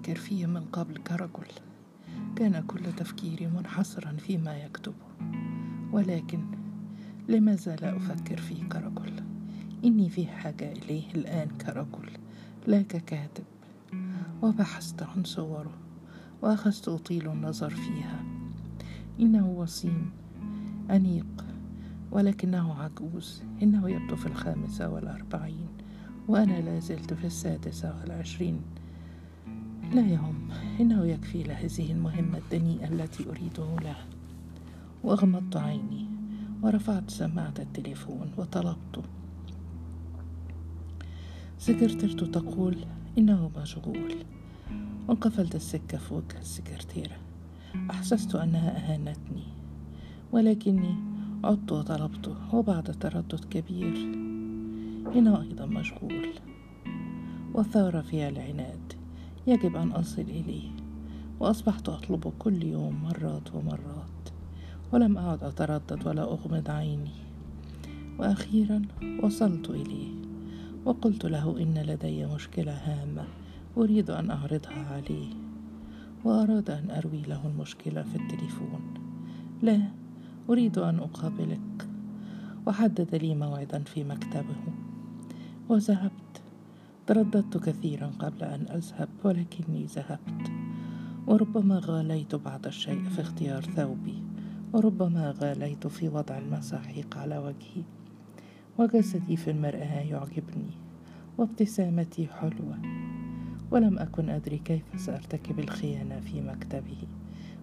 لم 0.10 0.16
أفكر 0.16 0.26
فيه 0.26 0.46
من 0.46 0.66
قبل 0.66 0.98
كرجل 0.98 1.52
كان 2.36 2.64
كل 2.68 2.94
تفكيري 2.98 3.48
منحصرا 3.48 4.12
فيما 4.12 4.58
يكتبه. 4.58 5.06
ولكن 5.92 6.46
لماذا 7.28 7.76
لا 7.76 7.98
أفكر 7.98 8.38
فيه 8.38 8.64
كرجل 8.64 9.24
إني 9.86 10.10
في 10.10 10.28
حاجة 10.28 10.72
إليه 10.72 11.12
الآن 11.16 11.48
كرجل 11.48 12.10
لا 12.68 12.82
ككاتب 12.82 13.44
وبحثت 14.42 15.04
عن 15.04 15.24
صوره. 15.24 15.74
وأخذت 16.42 16.88
أطيل 16.88 17.30
النظر 17.32 17.70
فيها. 17.70 18.24
إنه 19.20 19.48
وسيم 19.48 20.12
أنيق. 20.92 21.46
ولكنه 22.12 22.74
عجوز. 22.74 23.44
إنه 23.64 23.90
يبدو 23.90 24.16
في 24.16 24.26
الخامسة 24.26 24.90
والأربعين. 24.90 25.68
وأنا 26.28 26.62
لا 26.62 26.80
زلت 26.80 27.14
في 27.14 27.28
السادسة 27.28 28.00
والعشرين. 28.00 28.62
لا 29.94 30.02
يهم 30.02 30.50
إنه 30.80 31.06
يكفي 31.06 31.44
لهذه 31.44 31.92
المهمة 31.92 32.38
الدنيئة 32.38 32.88
التي 32.88 33.30
أريده 33.30 33.76
له. 33.84 33.96
وأغمضت 35.04 35.58
عيني 35.58 36.06
ورفعت 36.64 37.10
سماعة 37.10 37.54
التليفون 37.60 38.32
وطلبته 38.38 39.02
سكرتيرته 41.58 42.26
تقول 42.26 42.78
إنه 43.18 43.52
مشغول. 43.58 44.16
وانقفلت 45.08 45.56
السكة 45.56 45.98
في 45.98 46.14
وجه 46.14 46.40
السكرتيرة. 46.40 47.18
أحسست 47.92 48.36
أنها 48.36 48.78
أهانتني. 48.78 49.44
ولكني 50.32 50.96
عدت 51.44 51.72
وطلبته 51.72 52.56
وبعد 52.56 52.84
تردد 52.84 53.46
كبير. 53.46 53.98
هنا 55.16 55.42
أيضا 55.42 55.66
مشغول. 55.66 56.30
وثار 57.54 58.02
فيها 58.02 58.30
العناد. 58.30 58.99
يجب 59.50 59.76
أن 59.76 59.92
أصل 59.92 60.22
إليه 60.22 60.70
وأصبحت 61.40 61.90
أطلبه 61.90 62.32
كل 62.40 62.64
يوم 62.64 63.04
مرات 63.04 63.56
ومرات 63.56 64.30
ولم 64.94 65.18
أعد 65.18 65.44
أتردد 65.44 66.08
ولا 66.08 66.24
أغمض 66.24 66.70
عيني. 66.70 67.30
وأخيرا 68.20 68.82
وصلت 69.24 69.70
إليه 69.70 70.12
وقلت 70.86 71.26
له 71.26 71.62
إن 71.62 71.78
لدي 71.78 72.26
مشكلة 72.26 72.72
هامة 72.72 73.26
أريد 73.78 74.10
أن 74.10 74.32
أعرضها 74.32 74.86
عليه 74.96 75.30
وأراد 76.24 76.70
أن 76.70 76.92
أروي 76.92 77.22
له 77.22 77.48
المشكلة 77.48 78.04
في 78.04 78.16
التليفون. 78.16 78.82
لا 79.62 79.82
أريد 80.50 80.78
أن 80.78 81.00
أقابلك 81.00 81.88
وحدد 82.68 83.16
لي 83.16 83.36
موعدا 83.36 83.80
في 83.84 84.04
مكتبه. 84.04 84.62
وذهبت. 85.70 86.29
ترددت 87.10 87.58
كثيرا 87.58 88.08
قبل 88.20 88.44
أن 88.44 88.66
أذهب 88.76 89.10
ولكني 89.24 89.86
ذهبت. 89.86 90.52
وربما 91.28 91.82
غاليت 91.86 92.36
بعض 92.36 92.68
الشيء 92.68 93.04
في 93.04 93.22
اختيار 93.22 93.62
ثوبي 93.62 94.24
وربما 94.74 95.34
غاليت 95.42 95.88
في 95.88 96.10
وضع 96.10 96.38
المساحيق 96.38 97.18
على 97.18 97.38
وجهي. 97.38 97.84
وجسدي 98.78 99.38
في 99.38 99.52
المرآة 99.52 100.02
يعجبني 100.02 100.72
وابتسامتي 101.38 102.28
حلوة. 102.28 102.80
ولم 103.72 104.00
أكن 104.00 104.30
أدري 104.30 104.58
كيف 104.58 104.84
سأرتكب 104.96 105.60
الخيانة 105.60 106.20
في 106.20 106.42
مكتبه 106.42 106.98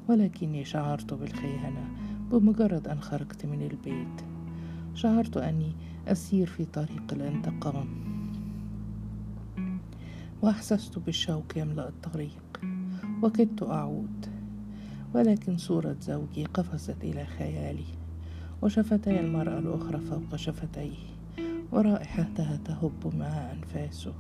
ولكني 0.09 0.65
شعرت 0.65 1.15
بالخيانة 1.15 1.89
بمجرد 2.31 2.89
أن 2.89 3.01
خرجت 3.01 3.47
من 3.47 3.63
البيت. 3.63 4.27
شعرت 4.95 5.37
أني 5.37 5.73
أسير 6.09 6.47
في 6.47 6.65
طريق 6.65 7.13
الانتقام. 7.13 8.16
وأحسست 10.47 10.99
بالشوق 10.99 11.45
يملأ 11.57 11.89
الطريق 11.89 12.61
وكدت 13.23 13.63
أعود 13.63 14.27
ولكن 15.15 15.57
صورة 15.57 15.97
زوجي 16.01 16.45
قفزت 16.45 17.05
إلى 17.05 17.27
خيالي 17.27 17.85
وشفتي 18.63 19.21
المرأة 19.21 19.59
الأخرى 19.59 20.01
فوق 20.01 20.37
شفتيه 20.37 20.97
ورائحتها 21.73 22.57
تهب 22.65 23.15
مع 23.19 23.53
أنفاسه. 23.53 24.13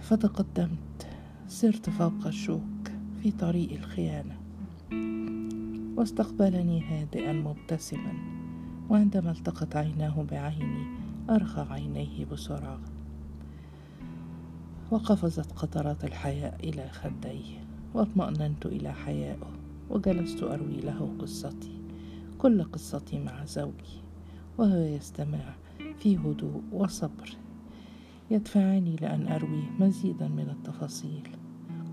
فتقدمت 0.00 1.06
سرت 1.48 1.90
فوق 1.90 2.26
الشوك 2.26 2.90
في 3.22 3.30
طريق 3.30 3.72
الخيانة 3.72 4.36
واستقبلني 5.96 6.82
هادئا 6.84 7.32
مبتسما 7.32 8.12
وعندما 8.90 9.30
التقت 9.30 9.76
عيناه 9.76 10.22
بعيني 10.30 10.86
أرخى 11.30 11.66
عينيه 11.70 12.24
بسرعة. 12.24 12.91
وقفزت 14.92 15.52
قطرات 15.52 16.04
الحياء 16.04 16.56
إلى 16.64 16.88
خديه 16.88 17.64
واطمأننت 17.94 18.66
إلى 18.66 18.92
حيائه 18.92 19.50
وجلست 19.90 20.42
أروي 20.42 20.80
له 20.80 21.14
قصتي 21.18 21.80
كل 22.38 22.64
قصتي 22.64 23.18
مع 23.18 23.44
زوجي 23.44 24.02
وهو 24.58 24.76
يستمع 24.76 25.54
في 25.98 26.16
هدوء 26.16 26.62
وصبر. 26.72 27.36
يدفعني 28.30 28.96
لأن 28.96 29.28
أروي 29.28 29.62
مزيدا 29.80 30.28
من 30.28 30.50
التفاصيل. 30.50 31.28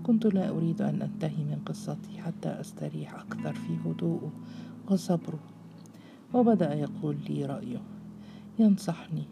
كنت 0.02 0.26
لا 0.26 0.48
أريد 0.48 0.82
أن 0.82 1.02
أنتهي 1.02 1.44
من 1.44 1.58
قصتي 1.66 2.18
حتى 2.18 2.48
أستريح 2.48 3.14
أكثر 3.14 3.54
في 3.54 3.76
هدوءه 3.84 4.32
وصبره. 4.90 5.40
وبدأ 6.34 6.74
يقول 6.74 7.16
لي 7.28 7.44
رأيه. 7.44 7.82
ينصحني 8.58 9.24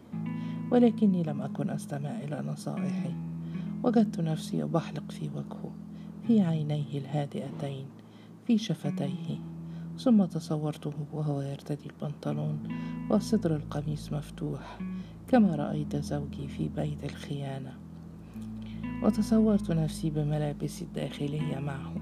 ولكني 0.71 1.23
لم 1.23 1.41
أكن 1.41 1.69
أستمع 1.69 2.09
إلى 2.09 2.43
نصائحي. 2.47 3.28
وجدت 3.83 4.19
نفسي 4.19 4.63
بحلق 4.63 5.11
في 5.11 5.29
وجهه 5.35 5.71
في 6.27 6.41
عينيه 6.41 6.97
الهادئتين 6.97 7.85
في 8.47 8.57
شفتيه. 8.57 9.39
ثم 9.97 10.25
تصورته 10.25 10.93
وهو 11.13 11.41
يرتدي 11.41 11.89
البنطلون 11.89 12.59
وصدر 13.09 13.55
القميص 13.55 14.13
مفتوح 14.13 14.79
كما 15.27 15.55
رأيت 15.55 15.95
زوجي 15.95 16.47
في 16.47 16.67
بيت 16.67 17.03
الخيانة. 17.03 17.73
وتصورت 19.03 19.71
نفسي 19.71 20.09
بملابسي 20.09 20.85
الداخلية 20.85 21.59
معه 21.59 21.93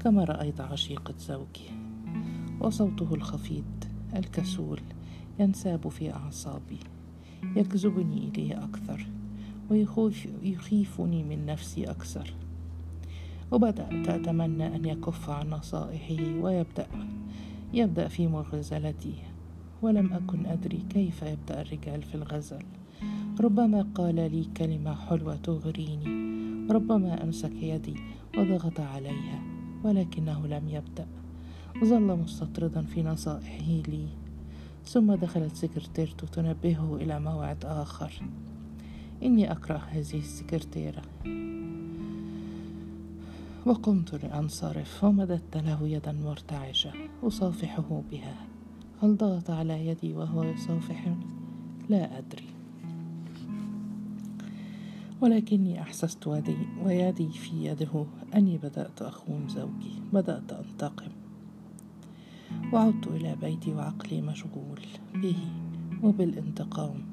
كما 0.00 0.24
رأيت 0.24 0.60
عشيقة 0.60 1.14
زوجي. 1.18 1.70
وصوته 2.60 3.14
الخفيض 3.14 3.84
الكسول 4.16 4.80
ينساب 5.38 5.88
في 5.88 6.12
أعصابي 6.12 6.78
يجذبني 7.56 8.28
إليه 8.28 8.64
أكثر. 8.64 9.19
ويخيفني 9.70 11.22
من 11.24 11.46
نفسي 11.46 11.84
أكثر. 11.90 12.34
وبدأت 13.52 14.08
أتمنى 14.08 14.76
أن 14.76 14.84
يكف 14.84 15.30
عن 15.30 15.50
نصائحه 15.50 16.42
ويبدأ 16.42 16.86
يبدأ 17.74 18.08
في 18.08 18.26
مغازلتي 18.26 19.14
ولم 19.82 20.12
أكن 20.12 20.46
أدري 20.46 20.82
كيف 20.90 21.22
يبدأ 21.22 21.60
الرجال 21.60 22.02
في 22.02 22.14
الغزل. 22.14 22.62
ربما 23.40 23.86
قال 23.94 24.14
لي 24.14 24.44
كلمة 24.56 24.94
حلوة 24.94 25.36
تغريني. 25.36 26.30
ربما 26.70 27.24
أمسك 27.24 27.62
يدي 27.62 27.94
وضغط 28.38 28.80
عليها 28.80 29.42
ولكنه 29.84 30.46
لم 30.46 30.68
يبدأ. 30.68 31.06
ظل 31.84 32.16
مستطردا 32.16 32.82
في 32.82 33.02
نصائحه 33.02 33.82
لي. 33.88 34.06
ثم 34.84 35.14
دخلت 35.14 35.56
سكرتيرته 35.56 36.26
تنبهه 36.26 36.96
إلى 36.96 37.20
موعد 37.20 37.64
آخر. 37.64 38.22
إني 39.22 39.52
أكره 39.52 39.76
هذه 39.76 40.18
السكرتيرة. 40.18 41.02
وقمت 43.66 44.24
لأنصرف 44.24 45.04
ومددت 45.04 45.56
له 45.56 45.88
يدا 45.88 46.12
مرتعشة 46.12 46.92
أصافحه 47.22 48.02
بها. 48.10 48.36
هل 49.02 49.16
ضغط 49.16 49.50
على 49.50 49.86
يدي 49.86 50.14
وهو 50.14 50.42
يصافحني 50.42 51.26
لا 51.88 52.18
أدري. 52.18 52.48
ولكني 55.20 55.82
أحسست 55.82 56.26
ودي 56.26 56.56
ويدي 56.84 57.28
في 57.28 57.64
يده 57.64 58.06
أني 58.34 58.58
بدأت 58.58 59.02
أخون 59.02 59.48
زوجي 59.48 60.02
بدأت 60.12 60.52
أنتقم. 60.52 61.10
وعدت 62.72 63.06
إلى 63.06 63.36
بيتي 63.42 63.74
وعقلي 63.74 64.20
مشغول 64.22 64.80
به 65.14 65.38
وبالانتقام 66.02 67.09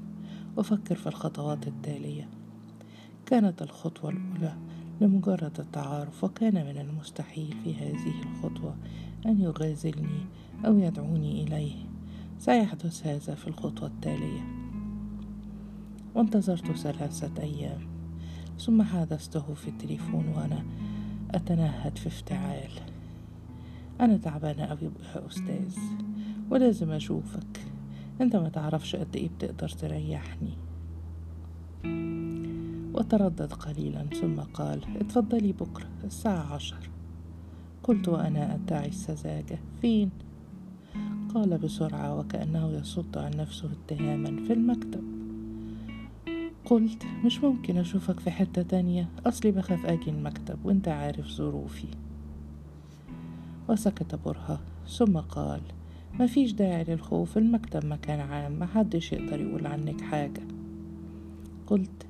أفكر 0.58 0.96
في 0.96 1.08
الخطوات 1.08 1.68
التالية. 1.68 2.30
كانت 3.26 3.62
الخطوة 3.62 4.10
الأولى 4.10 4.58
لمجرد 5.02 5.60
التعارف 5.60 6.24
وكان 6.24 6.54
من 6.54 6.78
المستحيل 6.78 7.56
في 7.64 7.76
هذه 7.76 8.14
الخطوة 8.22 8.76
أن 9.26 9.42
يغازلني 9.42 10.26
أو 10.66 10.78
يدعوني 10.78 11.44
إليه. 11.44 11.76
سيحدث 12.40 13.08
هذا 13.08 13.36
في 13.36 13.48
الخطوة 13.48 13.88
التالية. 13.88 14.42
وانتظرت 16.16 16.72
ثلاثة 16.72 17.44
أيام. 17.44 17.88
ثم 18.60 18.82
حادثته 18.82 19.54
في 19.54 19.68
التليفون 19.68 20.28
وأنا 20.28 20.64
أتنهد 21.32 21.98
في 21.98 22.08
افتعال. 22.08 22.72
أنا 24.02 24.18
تعبانة 24.18 24.64
أوي 24.64 24.80
يا 24.82 25.28
أستاذ 25.28 25.78
ولازم 26.50 26.92
أشوفك. 26.92 27.77
أنت 28.22 28.36
ما 28.36 28.50
تعرفش 28.50 28.96
قد 28.96 29.16
إيه 29.16 29.30
بتقدر 29.30 29.70
تريحني. 29.70 30.58
وتردد 32.94 33.54
قليلا 33.54 34.06
ثم 34.22 34.40
قال 34.40 34.98
اتفضلي 34.98 35.52
بكرة 35.52 35.90
الساعة 36.04 36.54
عشر. 36.54 36.90
قلت 37.84 38.08
وأنا 38.08 38.56
أدعي 38.56 38.88
السذاجة. 38.88 39.60
فين؟ 39.82 40.10
قال 41.34 41.58
بسرعة 41.58 42.20
وكأنه 42.20 42.72
يصد 42.72 43.18
عن 43.18 43.32
نفسه 43.32 43.70
اتهاما 43.72 44.44
في 44.46 44.54
المكتب. 44.54 45.04
قلت 46.66 47.04
مش 47.26 47.44
ممكن 47.44 47.78
أشوفك 47.78 48.20
في 48.20 48.32
حتة 48.32 48.62
تانية. 48.62 49.10
أصلي 49.26 49.52
بخاف 49.52 49.86
أجي 49.86 50.10
المكتب 50.10 50.66
وأنت 50.66 50.88
عارف 50.88 51.28
ظروفي. 51.28 51.88
وسكت 53.70 54.16
برهة 54.16 54.60
ثم 54.88 55.18
قال 55.18 55.62
مفيش 56.20 56.52
داعي 56.54 56.84
للخوف 56.84 57.38
المكتب 57.38 57.86
مكان 57.86 58.20
عام 58.20 58.60
محدش 58.60 59.14
يقدر 59.14 59.42
يقول 59.42 59.68
عنك 59.68 60.02
حاجة. 60.02 60.42
قلت 61.68 62.08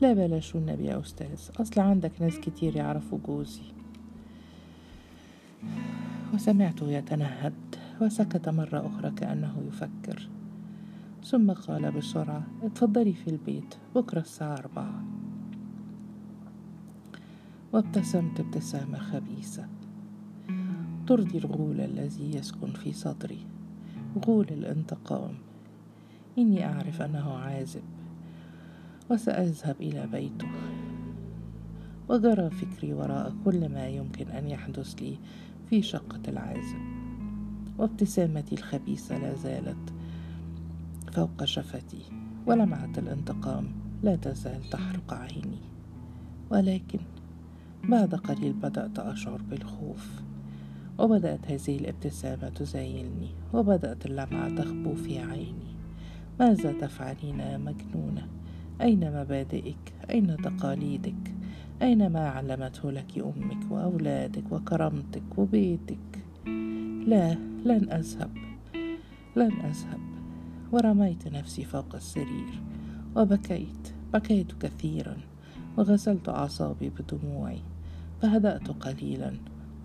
لا 0.00 0.12
بلاش 0.12 0.56
النبي 0.56 0.84
يا 0.84 1.00
أستاذ 1.00 1.50
أصل 1.60 1.80
عندك 1.80 2.12
ناس 2.20 2.38
كتير 2.38 2.76
يعرفوا 2.76 3.18
جوزي. 3.26 3.62
وسمعته 6.34 6.90
يتنهد 6.90 7.52
وسكت 8.00 8.48
مرة 8.48 8.86
أخرى 8.86 9.10
كأنه 9.10 9.62
يفكر. 9.68 10.28
ثم 11.24 11.50
قال 11.50 11.92
بسرعة 11.92 12.42
اتفضلي 12.62 13.12
في 13.12 13.30
البيت 13.30 13.74
بكرة 13.94 14.20
الساعة 14.20 14.54
أربعة. 14.54 15.04
وابتسمت 17.72 18.40
ابتسامة 18.40 18.98
خبيثة. 18.98 19.68
ترضي 21.08 21.38
الغول 21.38 21.80
الذي 21.80 22.36
يسكن 22.36 22.72
في 22.72 22.92
صدري. 22.92 23.38
غول 24.26 24.46
الانتقام. 24.50 25.34
إني 26.38 26.66
أعرف 26.66 27.02
أنه 27.02 27.32
عازب 27.32 27.82
وسأذهب 29.10 29.76
إلى 29.80 30.06
بيته. 30.06 30.48
وجرى 32.08 32.50
فكري 32.50 32.92
وراء 32.92 33.34
كل 33.44 33.68
ما 33.68 33.88
يمكن 33.88 34.28
أن 34.28 34.48
يحدث 34.50 34.94
لي 34.94 35.18
في 35.70 35.82
شقة 35.82 36.20
العازب. 36.28 36.80
وابتسامتي 37.78 38.54
الخبيثة 38.54 39.18
لا 39.18 39.34
زالت 39.34 39.92
فوق 41.12 41.44
شفتي 41.44 42.02
ولمعة 42.46 42.92
الانتقام 42.98 43.72
لا 44.02 44.16
تزال 44.16 44.70
تحرق 44.70 45.14
عيني. 45.14 45.60
ولكن 46.50 47.00
بعد 47.84 48.14
قليل 48.14 48.52
بدأت 48.52 48.98
أشعر 48.98 49.42
بالخوف. 49.50 50.27
وبدأت 50.98 51.50
هذه 51.50 51.76
الابتسامة 51.78 52.48
تزايلني 52.48 53.28
وبدأت 53.52 54.06
اللمعة 54.06 54.48
تخبو 54.48 54.94
في 54.94 55.18
عيني. 55.18 55.74
ماذا 56.40 56.72
تفعلين 56.72 57.40
يا 57.40 57.58
مجنونة؟ 57.58 58.28
أين 58.80 59.20
مبادئك؟ 59.20 59.92
أين 60.10 60.36
تقاليدك؟ 60.36 61.34
أين 61.82 62.12
ما 62.12 62.28
علمته 62.28 62.90
لك 62.90 63.18
أمك 63.18 63.70
وأولادك 63.70 64.52
وكرامتك 64.52 65.38
وبيتك؟ 65.38 66.24
لا 67.06 67.34
لن 67.64 67.92
أذهب. 67.92 68.30
لن 69.36 69.52
أذهب. 69.52 70.00
ورميت 70.72 71.28
نفسي 71.28 71.64
فوق 71.64 71.94
السرير. 71.94 72.62
وبكيت. 73.16 73.94
بكيت 74.12 74.52
كثيرا. 74.52 75.16
وغسلت 75.76 76.28
أعصابي 76.28 76.90
بدموعي. 76.90 77.60
فهدأت 78.22 78.68
قليلا. 78.70 79.32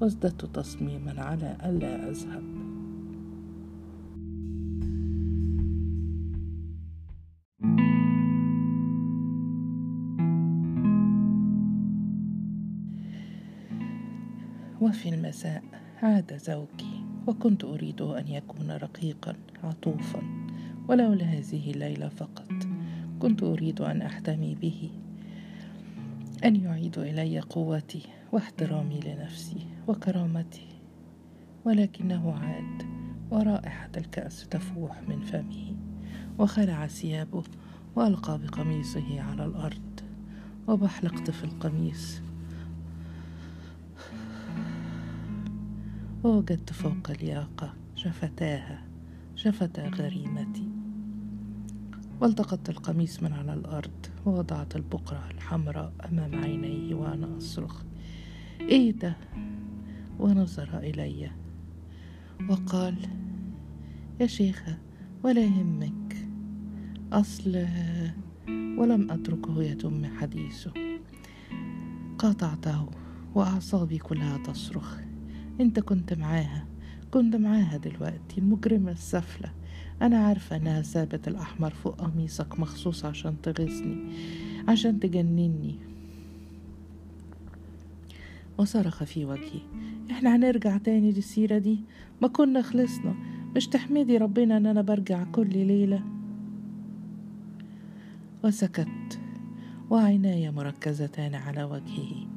وازددت 0.01 0.45
تصميما 0.45 1.21
على 1.21 1.57
ألا 1.65 2.09
أذهب. 2.09 2.43
وفي 14.81 15.09
المساء 15.09 15.63
عاد 16.01 16.37
زوجي 16.37 17.03
وكنت 17.27 17.63
أريد 17.63 18.01
أن 18.01 18.27
يكون 18.27 18.71
رقيقا 18.71 19.35
عطوفا 19.63 20.21
ولو 20.87 21.13
لهذه 21.13 21.71
الليلة 21.71 22.09
فقط. 22.09 22.51
كنت 23.19 23.43
أريد 23.43 23.81
أن 23.81 24.01
أحتمي 24.01 24.55
به 24.55 24.89
أن 26.45 26.55
يعيد 26.55 26.97
إلي 26.97 27.39
قوتي 27.39 28.01
واحترامي 28.31 28.99
لنفسي. 28.99 29.72
وكرامتي 29.87 30.67
ولكنه 31.65 32.33
عاد 32.33 32.83
ورائحة 33.31 33.89
الكأس 33.97 34.47
تفوح 34.49 35.01
من 35.07 35.21
فمه 35.21 35.75
وخلع 36.39 36.87
ثيابه 36.87 37.43
وألقى 37.95 38.39
بقميصه 38.39 39.21
على 39.21 39.45
الأرض 39.45 39.99
وبحلقت 40.67 41.31
في 41.31 41.43
القميص. 41.43 42.21
ووجدت 46.23 46.73
فوق 46.73 47.09
الياقة 47.09 47.73
شفتاها 47.95 48.83
شفتا 49.35 49.87
غريمتي. 49.87 50.69
والتقطت 52.21 52.69
القميص 52.69 53.23
من 53.23 53.33
على 53.33 53.53
الأرض 53.53 54.05
ووضعت 54.25 54.75
البقرة 54.75 55.29
الحمراء 55.31 55.93
أمام 56.11 56.43
عينيه 56.43 56.95
وأنا 56.95 57.37
أصرخ. 57.37 57.83
إيه 58.61 58.91
ده؟ 58.91 59.15
ونظر 60.19 60.77
إلي 60.77 61.31
وقال 62.49 62.95
يا 64.19 64.27
شيخة 64.27 64.77
ولا 65.23 65.41
يهمك. 65.41 66.27
أصل 67.11 67.65
ولم 68.77 69.11
أتركه 69.11 69.63
يتم 69.63 70.05
حديثه. 70.05 70.73
قاطعته 72.17 72.89
وأعصابي 73.35 73.97
كلها 73.97 74.37
تصرخ. 74.37 74.97
أنت 75.61 75.79
كنت 75.79 76.13
معاها 76.13 76.67
كنت 77.11 77.35
معاها 77.35 77.77
دلوقتي 77.77 78.37
المجرمة 78.37 78.91
السفلة. 78.91 79.51
أنا 80.01 80.17
عارفة 80.17 80.55
إنها 80.55 80.81
سابت 80.81 81.27
الأحمر 81.27 81.69
فوق 81.69 82.01
قميصك 82.01 82.59
مخصوص 82.59 83.05
عشان 83.05 83.41
تغيظني 83.41 83.97
عشان 84.67 84.99
تجنني. 84.99 85.92
وصرخ 88.57 89.03
في 89.03 89.25
وجهي. 89.25 89.61
إحنا 90.11 90.35
هنرجع 90.35 90.77
تاني 90.77 91.11
للسيرة 91.11 91.57
دي؟ 91.57 91.83
ما 92.21 92.27
كنا 92.27 92.61
خلصنا. 92.61 93.15
مش 93.55 93.67
تحمدي 93.67 94.17
ربنا 94.17 94.57
إن 94.57 94.65
أنا 94.65 94.81
برجع 94.81 95.23
كل 95.23 95.49
ليلة؟ 95.49 96.03
وسكت. 98.43 99.19
وعيناي 99.89 100.51
مركزتان 100.51 101.35
على 101.35 101.63
وجهه 101.63 102.27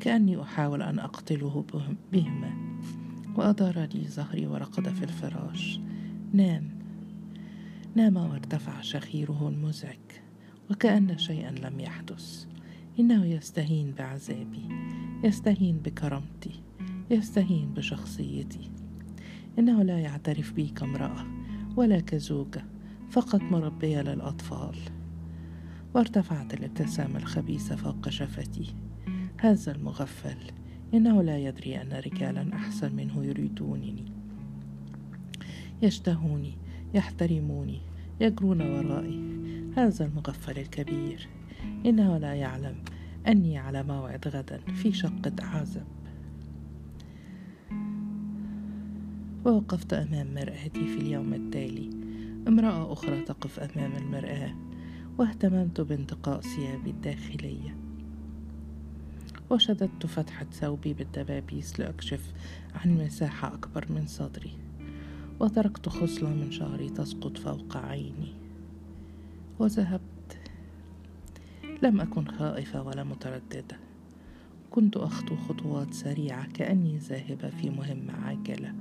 كأني 0.00 0.42
أحاول 0.42 0.82
أن 0.82 0.98
أقتله 0.98 1.64
بهما. 2.12 2.78
وأدار 3.36 3.88
لي 3.94 4.08
ظهري 4.08 4.46
ورقد 4.46 4.88
في 4.88 5.02
الفراش. 5.02 5.80
نام. 6.32 6.68
نام 7.94 8.16
وارتفع 8.16 8.80
شخيره 8.80 9.48
المزعج 9.48 9.98
وكأن 10.70 11.18
شيئا 11.18 11.50
لم 11.50 11.80
يحدث. 11.80 12.53
إنه 12.98 13.26
يستهين 13.26 13.94
بعذابي 13.98 14.68
يستهين 15.24 15.78
بكرامتي 15.78 16.62
يستهين 17.10 17.74
بشخصيتي. 17.74 18.70
إنه 19.58 19.82
لا 19.82 20.00
يعترف 20.00 20.52
بي 20.52 20.66
كامرأة 20.66 21.26
ولا 21.76 22.00
كزوجة 22.00 22.64
فقط 23.10 23.42
مربية 23.42 24.00
للأطفال. 24.00 24.76
وارتفعت 25.94 26.54
الابتسامة 26.54 27.18
الخبيثة 27.18 27.76
فوق 27.76 28.08
شفتي. 28.08 28.74
هذا 29.40 29.72
المغفل. 29.72 30.38
إنه 30.94 31.22
لا 31.22 31.38
يدري 31.38 31.82
أن 31.82 31.92
رجالا 31.92 32.54
أحسن 32.54 32.96
منه 32.96 33.24
يريدونني. 33.24 34.04
يشتهوني 35.82 36.52
يحترموني 36.94 37.80
يجرون 38.20 38.60
ورائي. 38.60 39.20
هذا 39.76 40.04
المغفل 40.04 40.58
الكبير. 40.58 41.28
إنه 41.86 42.18
لا 42.18 42.34
يعلم 42.34 42.74
أني 43.26 43.58
على 43.58 43.82
موعد 43.82 44.28
غدا 44.28 44.58
في 44.58 44.92
شقة 44.92 45.32
عزب 45.40 45.84
ووقفت 49.44 49.92
أمام 49.92 50.34
مرآتي 50.34 50.86
في 50.86 50.96
اليوم 50.96 51.34
التالي. 51.34 51.90
امرأة 52.48 52.92
أخرى 52.92 53.20
تقف 53.20 53.60
أمام 53.60 53.96
المرآة 53.96 54.54
واهتممت 55.18 55.80
بانتقاء 55.80 56.40
ثيابي 56.40 56.90
الداخلية. 56.90 57.76
وشددت 59.50 60.06
فتحة 60.06 60.44
ثوبي 60.44 60.92
بالدبابيس 60.94 61.80
لأكشف 61.80 62.32
عن 62.74 62.98
مساحة 62.98 63.54
أكبر 63.54 63.92
من 63.92 64.06
صدري. 64.06 64.52
وتركت 65.40 65.88
خصلة 65.88 66.28
من 66.34 66.50
شعري 66.50 66.88
تسقط 66.88 67.38
فوق 67.38 67.76
عيني. 67.76 68.32
وذهبت 69.58 70.13
لم 71.84 72.00
أكن 72.00 72.24
خائفة 72.28 72.82
ولا 72.82 73.04
مترددة. 73.04 73.78
كنت 74.70 74.96
أخطو 74.96 75.36
خطوات 75.36 75.94
سريعة 75.94 76.46
كأني 76.46 76.98
ذاهبة 76.98 77.50
في 77.50 77.70
مهمة 77.70 78.12
عاجلة. 78.12 78.74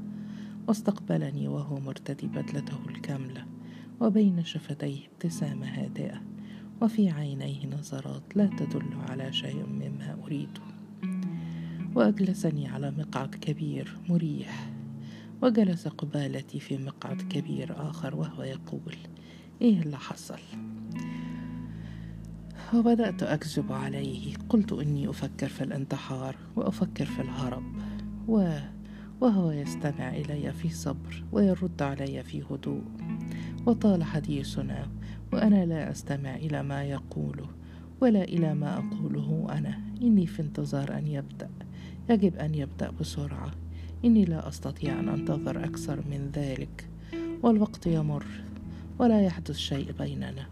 واستقبلني 0.67 1.47
وهو 1.47 1.79
مرتدي 1.79 2.27
بدلته 2.27 2.77
الكاملة 2.89 3.45
وبين 4.01 4.43
شفتيه 4.43 5.07
ابتسامة 5.07 5.65
هادئة 5.67 6.21
وفي 6.81 7.09
عينيه 7.09 7.67
نظرات 7.67 8.23
لا 8.35 8.45
تدل 8.45 8.93
على 9.09 9.33
شيء 9.33 9.65
مما 9.65 10.17
أريده 10.23 10.61
وأجلسني 11.95 12.67
على 12.67 12.91
مقعد 12.91 13.35
كبير 13.35 13.97
مريح 14.09 14.69
وجلس 15.41 15.87
قبالتي 15.87 16.59
في 16.59 16.77
مقعد 16.77 17.21
كبير 17.21 17.89
آخر 17.89 18.15
وهو 18.15 18.43
يقول 18.43 18.95
إيه 19.61 19.81
اللي 19.81 19.97
حصل؟ 19.97 20.39
وبدأت 22.73 23.23
أكذب 23.23 23.71
عليه. 23.71 24.33
قلت 24.49 24.73
إني 24.73 25.09
أفكر 25.09 25.47
في 25.47 25.63
الانتحار 25.63 26.35
وأفكر 26.55 27.05
في 27.05 27.21
الهرب 27.21 27.63
و... 28.27 28.57
وهو 29.21 29.51
يستمع 29.51 30.09
إلي 30.09 30.53
في 30.53 30.69
صبر 30.69 31.23
ويرد 31.31 31.81
علي 31.81 32.23
في 32.23 32.43
هدوء. 32.51 32.83
وطال 33.65 34.03
حديثنا 34.03 34.87
وأنا 35.33 35.65
لا 35.65 35.91
أستمع 35.91 36.35
إلى 36.35 36.63
ما 36.63 36.83
يقوله 36.83 37.47
ولا 38.01 38.23
إلى 38.23 38.53
ما 38.53 38.77
أقوله 38.77 39.47
أنا. 39.51 39.79
إني 40.01 40.27
في 40.27 40.41
انتظار 40.41 40.97
أن 40.97 41.07
يبدأ. 41.07 41.49
يجب 42.09 42.35
أن 42.35 42.55
يبدأ 42.55 42.91
بسرعة. 42.91 43.51
إني 44.05 44.25
لا 44.25 44.47
أستطيع 44.47 44.99
أن 44.99 45.09
أنتظر 45.09 45.63
أكثر 45.63 45.95
من 45.95 46.31
ذلك. 46.33 46.89
والوقت 47.43 47.87
يمر 47.87 48.25
ولا 48.99 49.21
يحدث 49.21 49.57
شيء 49.57 49.91
بيننا. 49.91 50.45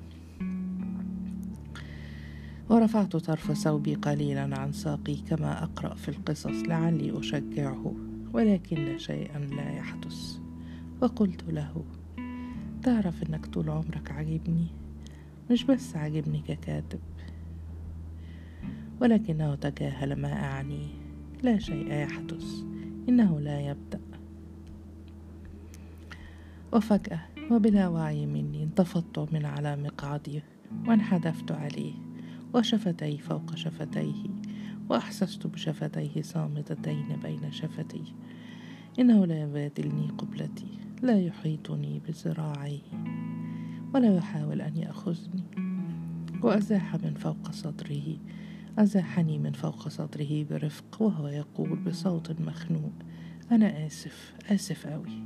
ورفعت 2.71 3.15
طرف 3.15 3.53
ثوبي 3.53 3.95
قليلا 3.95 4.59
عن 4.59 4.71
ساقي 4.71 5.15
كما 5.15 5.63
أقرأ 5.63 5.95
في 5.95 6.09
القصص 6.09 6.63
لعلي 6.67 7.19
أشجعه 7.19 7.95
ولكن 8.33 8.97
شيئا 8.97 9.39
لا 9.39 9.71
يحدث. 9.71 10.37
وقلت 11.01 11.43
له 11.43 11.85
تعرف 12.83 13.23
إنك 13.23 13.45
طول 13.45 13.69
عمرك 13.69 14.11
عاجبني؟ 14.11 14.67
مش 15.51 15.63
بس 15.63 15.95
عاجبني 15.95 16.41
ككاتب 16.47 16.99
ولكنه 19.01 19.55
تجاهل 19.55 20.15
ما 20.15 20.33
أعني. 20.33 20.87
لا 21.43 21.59
شيء 21.59 21.93
يحدث 21.93 22.63
إنه 23.09 23.39
لا 23.39 23.59
يبدأ. 23.59 24.01
وفجأة 26.73 27.19
وبلا 27.51 27.87
وعي 27.87 28.25
مني 28.25 28.63
انتفضت 28.63 29.33
من 29.33 29.45
على 29.45 29.75
مقعدي 29.75 30.41
وانحدفت 30.87 31.51
عليه. 31.51 32.10
وشفتي 32.53 33.17
فوق 33.17 33.55
شفتيه 33.55 34.23
وأحسست 34.89 35.47
بشفتيه 35.47 36.21
صامتتين 36.21 37.19
بين 37.23 37.51
شفتي 37.51 38.13
إنه 38.99 39.25
لا 39.25 39.41
يبادلني 39.41 40.07
قبلتي 40.17 40.67
لا 41.01 41.19
يحيطني 41.19 42.01
بذراعيه 42.07 42.81
ولا 43.93 44.15
يحاول 44.15 44.61
أن 44.61 44.77
يأخذني. 44.77 45.43
وأزاح 46.43 46.95
من 46.95 47.13
فوق 47.13 47.51
صدره 47.51 48.17
أزاحني 48.77 49.39
من 49.39 49.51
فوق 49.51 49.87
صدره 49.87 50.43
برفق 50.43 51.01
وهو 51.01 51.27
يقول 51.27 51.79
بصوت 51.79 52.41
مخنوق 52.41 52.93
أنا 53.51 53.85
آسف 53.85 54.33
آسف 54.51 54.87
أوي. 54.87 55.23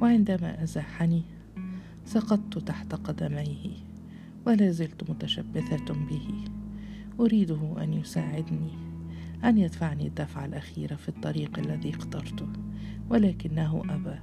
وعندما 0.00 0.62
أزاحني 0.62 1.22
سقطت 2.04 2.58
تحت 2.58 2.94
قدميه. 2.94 3.87
ولا 4.48 4.70
زلت 4.70 5.10
متشبثة 5.10 5.94
به. 5.94 6.44
أريده 7.20 7.82
أن 7.82 7.92
يساعدني 7.92 8.70
أن 9.44 9.58
يدفعني 9.58 10.06
الدفعة 10.06 10.44
الأخيرة 10.44 10.94
في 10.94 11.08
الطريق 11.08 11.58
الذي 11.58 11.90
اخترته 11.90 12.46
ولكنه 13.10 13.82
أبى 13.88 14.18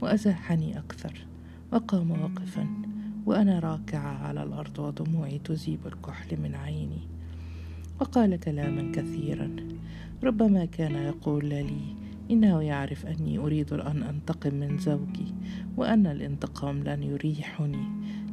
وأزاحني 0.00 0.78
أكثر 0.78 1.26
وقام 1.72 2.10
واقفا 2.10 2.66
وأنا 3.26 3.58
راكعة 3.58 4.26
على 4.26 4.42
الأرض 4.42 4.78
ودموعي 4.78 5.38
تذيب 5.38 5.86
الكحل 5.86 6.40
من 6.40 6.54
عيني. 6.54 7.08
وقال 8.00 8.40
كلاما 8.40 8.92
كثيرا 8.92 9.56
ربما 10.24 10.64
كان 10.64 10.94
يقول 10.94 11.46
لي 11.46 11.96
إنه 12.30 12.62
يعرف 12.62 13.06
أني 13.06 13.38
أريد 13.38 13.72
أن 13.72 14.02
أنتقم 14.02 14.54
من 14.54 14.78
زوجي 14.78 15.34
وأن 15.76 16.06
الانتقام 16.06 16.84
لن 16.84 17.02
يريحني 17.02 17.84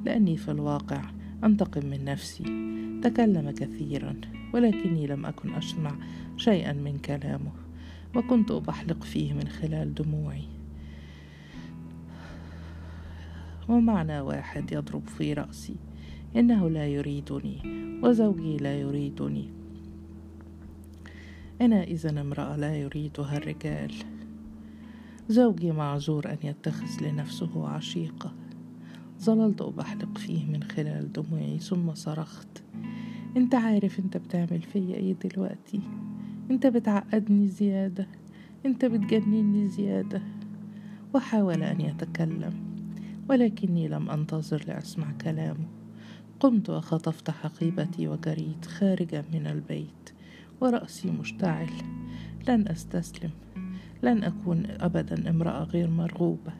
لأني 0.05 0.37
في 0.37 0.51
الواقع 0.51 1.01
أنتقم 1.43 1.85
من 1.85 2.05
نفسي. 2.05 2.43
تكلم 3.03 3.51
كثيرا 3.51 4.15
ولكني 4.53 5.07
لم 5.07 5.25
أكن 5.25 5.53
أسمع 5.53 5.95
شيئا 6.37 6.73
من 6.73 6.97
كلامه 6.97 7.51
وكنت 8.15 8.51
أبحلق 8.51 9.03
فيه 9.03 9.33
من 9.33 9.47
خلال 9.47 9.93
دموعي. 9.93 10.43
ومعنى 13.69 14.19
واحد 14.19 14.71
يضرب 14.71 15.07
في 15.07 15.33
رأسي. 15.33 15.75
إنه 16.35 16.69
لا 16.69 16.87
يريدني 16.87 17.57
وزوجي 18.03 18.57
لا 18.57 18.79
يريدني. 18.79 19.49
أنا 21.61 21.83
إذا 21.83 22.21
امرأة 22.21 22.55
لا 22.55 22.75
يريدها 22.75 23.37
الرجال. 23.37 23.93
زوجي 25.29 25.71
معذور 25.71 26.29
أن 26.29 26.37
يتخذ 26.43 27.07
لنفسه 27.07 27.67
عشيقة. 27.67 28.33
ظللت 29.21 29.61
أبحلق 29.61 30.17
فيه 30.17 30.45
من 30.45 30.63
خلال 30.63 31.11
دموعي 31.13 31.59
ثم 31.59 31.93
صرخت. 31.93 32.63
أنت 33.37 33.55
عارف 33.55 33.99
أنت 33.99 34.17
بتعمل 34.17 34.61
فيا 34.61 34.95
إيه 34.95 35.13
دلوقتي؟ 35.13 35.79
أنت 36.51 36.67
بتعقدني 36.67 37.47
زيادة 37.47 38.07
أنت 38.65 38.85
بتجنني 38.85 39.67
زيادة. 39.67 40.21
وحاول 41.13 41.63
أن 41.63 41.81
يتكلم 41.81 42.53
ولكني 43.29 43.87
لم 43.87 44.09
أنتظر 44.09 44.63
لأسمع 44.67 45.11
كلامه. 45.11 45.67
قمت 46.39 46.69
وخطفت 46.69 47.29
حقيبتي 47.29 48.07
وجريت 48.07 48.65
خارجا 48.65 49.23
من 49.33 49.47
البيت 49.47 50.09
ورأسي 50.61 51.11
مشتعل. 51.11 51.69
لن 52.47 52.67
أستسلم 52.67 53.31
لن 54.03 54.23
أكون 54.23 54.65
أبدا 54.79 55.29
امرأة 55.29 55.63
غير 55.63 55.89
مرغوبة. 55.89 56.53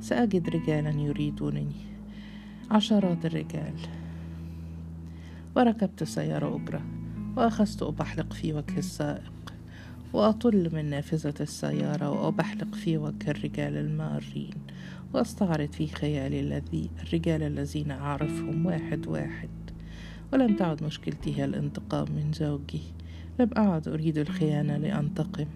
سأجد 0.00 0.48
رجالا 0.48 0.90
يريدونني. 0.90 1.95
عشرات 2.70 3.26
الرجال. 3.26 3.74
وركبت 5.56 6.04
سيارة 6.04 6.56
أجرة 6.56 6.82
وأخذت 7.36 7.82
أبحلق 7.82 8.32
في 8.32 8.52
وجه 8.52 8.78
السائق 8.78 9.32
وأطل 10.12 10.70
من 10.72 10.90
نافذة 10.90 11.34
السيارة 11.40 12.10
وأبحلق 12.10 12.74
في 12.74 12.96
وجه 12.96 13.30
الرجال 13.30 13.76
المارين 13.76 14.54
وأستعرض 15.14 15.72
في 15.72 15.86
خيالي 15.86 16.40
الذي 16.40 16.90
الرجال 17.02 17.42
الذين 17.42 17.90
أعرفهم 17.90 18.66
واحد 18.66 19.06
واحد. 19.06 19.48
ولم 20.32 20.56
تعد 20.56 20.82
مشكلتي 20.82 21.38
هي 21.38 21.44
الانتقام 21.44 22.06
من 22.12 22.32
زوجي. 22.32 22.82
لم 23.40 23.50
أعد 23.56 23.88
أريد 23.88 24.18
الخيانة 24.18 24.76
لأنتقم. 24.76 25.46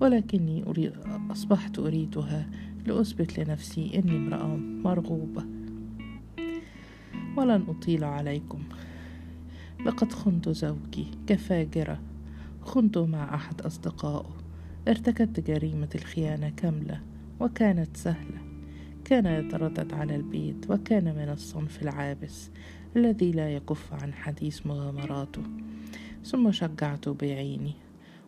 ولكني 0.00 0.92
أصبحت 1.30 1.78
أريدها 1.78 2.46
لأثبت 2.86 3.40
لنفسي 3.40 3.90
إني 3.98 4.16
امرأة 4.16 4.56
مرغوبة. 4.56 5.59
ولن 7.36 7.64
أطيل 7.68 8.04
عليكم. 8.04 8.62
لقد 9.86 10.12
خنت 10.12 10.48
زوجي 10.48 11.06
كفاجرة. 11.26 12.00
خنت 12.62 12.98
مع 12.98 13.34
أحد 13.34 13.60
أصدقائه. 13.60 14.36
ارتكبت 14.88 15.40
جريمة 15.40 15.88
الخيانة 15.94 16.48
كاملة 16.48 17.00
وكانت 17.40 17.96
سهلة. 17.96 18.40
كان 19.04 19.26
يتردد 19.26 19.94
على 19.94 20.16
البيت 20.16 20.70
وكان 20.70 21.04
من 21.04 21.28
الصنف 21.32 21.82
العابس 21.82 22.50
الذي 22.96 23.32
لا 23.32 23.50
يكف 23.56 23.92
عن 23.92 24.14
حديث 24.14 24.66
مغامراته. 24.66 25.42
ثم 26.24 26.52
شجعته 26.52 27.14
بعيني 27.14 27.74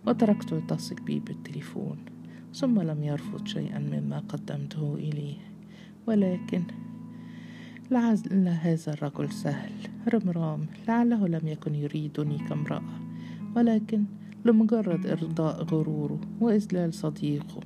وتركته 0.06 0.56
يتصل 0.56 0.94
بي 0.94 1.20
بالتليفون. 1.20 1.98
ثم 2.54 2.80
لم 2.80 3.02
يرفض 3.02 3.46
شيئا 3.46 3.78
مما 3.78 4.18
قدمته 4.18 4.94
إليه 4.94 5.36
ولكن 6.06 6.62
لعل 7.92 8.48
هذا 8.48 8.92
الرجل 8.92 9.32
سهل. 9.32 9.72
رمرام 10.14 10.66
لعله 10.88 11.28
لم 11.28 11.48
يكن 11.48 11.74
يريدني 11.74 12.38
كامرأة 12.38 12.82
ولكن 13.56 14.04
لمجرد 14.44 15.06
إرضاء 15.06 15.62
غروره 15.62 16.20
وإذلال 16.40 16.94
صديقه 16.94 17.60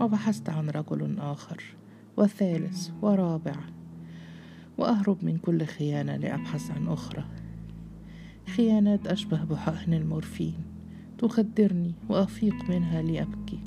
وبحثت 0.00 0.50
عن 0.50 0.70
رجل 0.70 1.18
آخر 1.18 1.62
وثالث 2.16 2.90
ورابع. 3.02 3.54
وأهرب 4.78 5.24
من 5.24 5.38
كل 5.38 5.64
خيانة 5.64 6.16
لأبحث 6.16 6.70
عن 6.70 6.88
أخرى. 6.88 7.24
خيانات 8.56 9.06
أشبه 9.06 9.44
بحقن 9.44 9.94
المورفين 9.94 10.54
تخدرني 11.18 11.92
وأفيق 12.08 12.70
منها 12.70 13.02
لأبكي. 13.02 13.58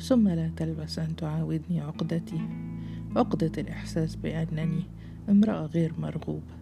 ثم 0.00 0.28
لا 0.28 0.50
تلبس 0.56 0.98
أن 0.98 1.16
تعاودني 1.16 1.80
عقدتي. 1.80 2.40
عقدة 3.16 3.52
الإحساس 3.58 4.16
بأنني 4.16 4.82
امرأة 5.28 5.66
غير 5.66 5.92
مرغوبة 5.98 6.54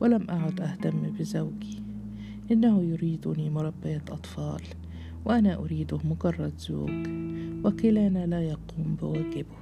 ولم 0.00 0.30
أعد 0.30 0.60
أهتم 0.60 1.10
بزوجي. 1.18 1.82
إنه 2.50 2.82
يريدني 2.82 3.50
مربية 3.50 4.04
أطفال 4.08 4.62
وأنا 5.24 5.54
أريده 5.54 5.98
مجرد 6.04 6.52
زوج 6.58 7.08
وكلانا 7.64 8.26
لا 8.26 8.42
يقوم 8.42 8.96
بواجبه. 9.00 9.56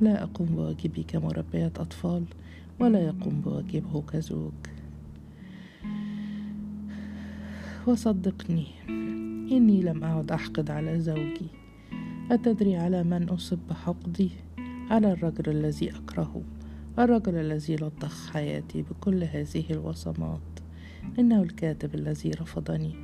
لا 0.00 0.22
أقوم 0.22 0.46
بواجبي 0.46 1.02
كمربية 1.02 1.72
أطفال 1.76 2.24
ولا 2.80 3.00
يقوم 3.00 3.40
بواجبه 3.40 4.02
كزوج. 4.02 4.52
وصدقني 7.86 8.66
إني 9.52 9.82
لم 9.82 10.04
أعد 10.04 10.32
أحقد 10.32 10.70
على 10.70 11.00
زوجي. 11.00 11.48
أتدري 12.30 12.76
على 12.76 13.02
من 13.02 13.28
أصب 13.28 13.72
حقدي؟ 13.72 14.30
على 14.90 15.12
الرجل 15.12 15.48
الذي 15.48 15.90
أكرهه 15.90 16.42
الرجل 16.98 17.34
الذي 17.34 17.76
لطخ 17.76 18.30
حياتي 18.30 18.82
بكل 18.82 19.24
هذه 19.24 19.64
الوصمات. 19.70 20.40
إنه 21.18 21.42
الكاتب 21.42 21.94
الذي 21.94 22.30
رفضني. 22.30 22.94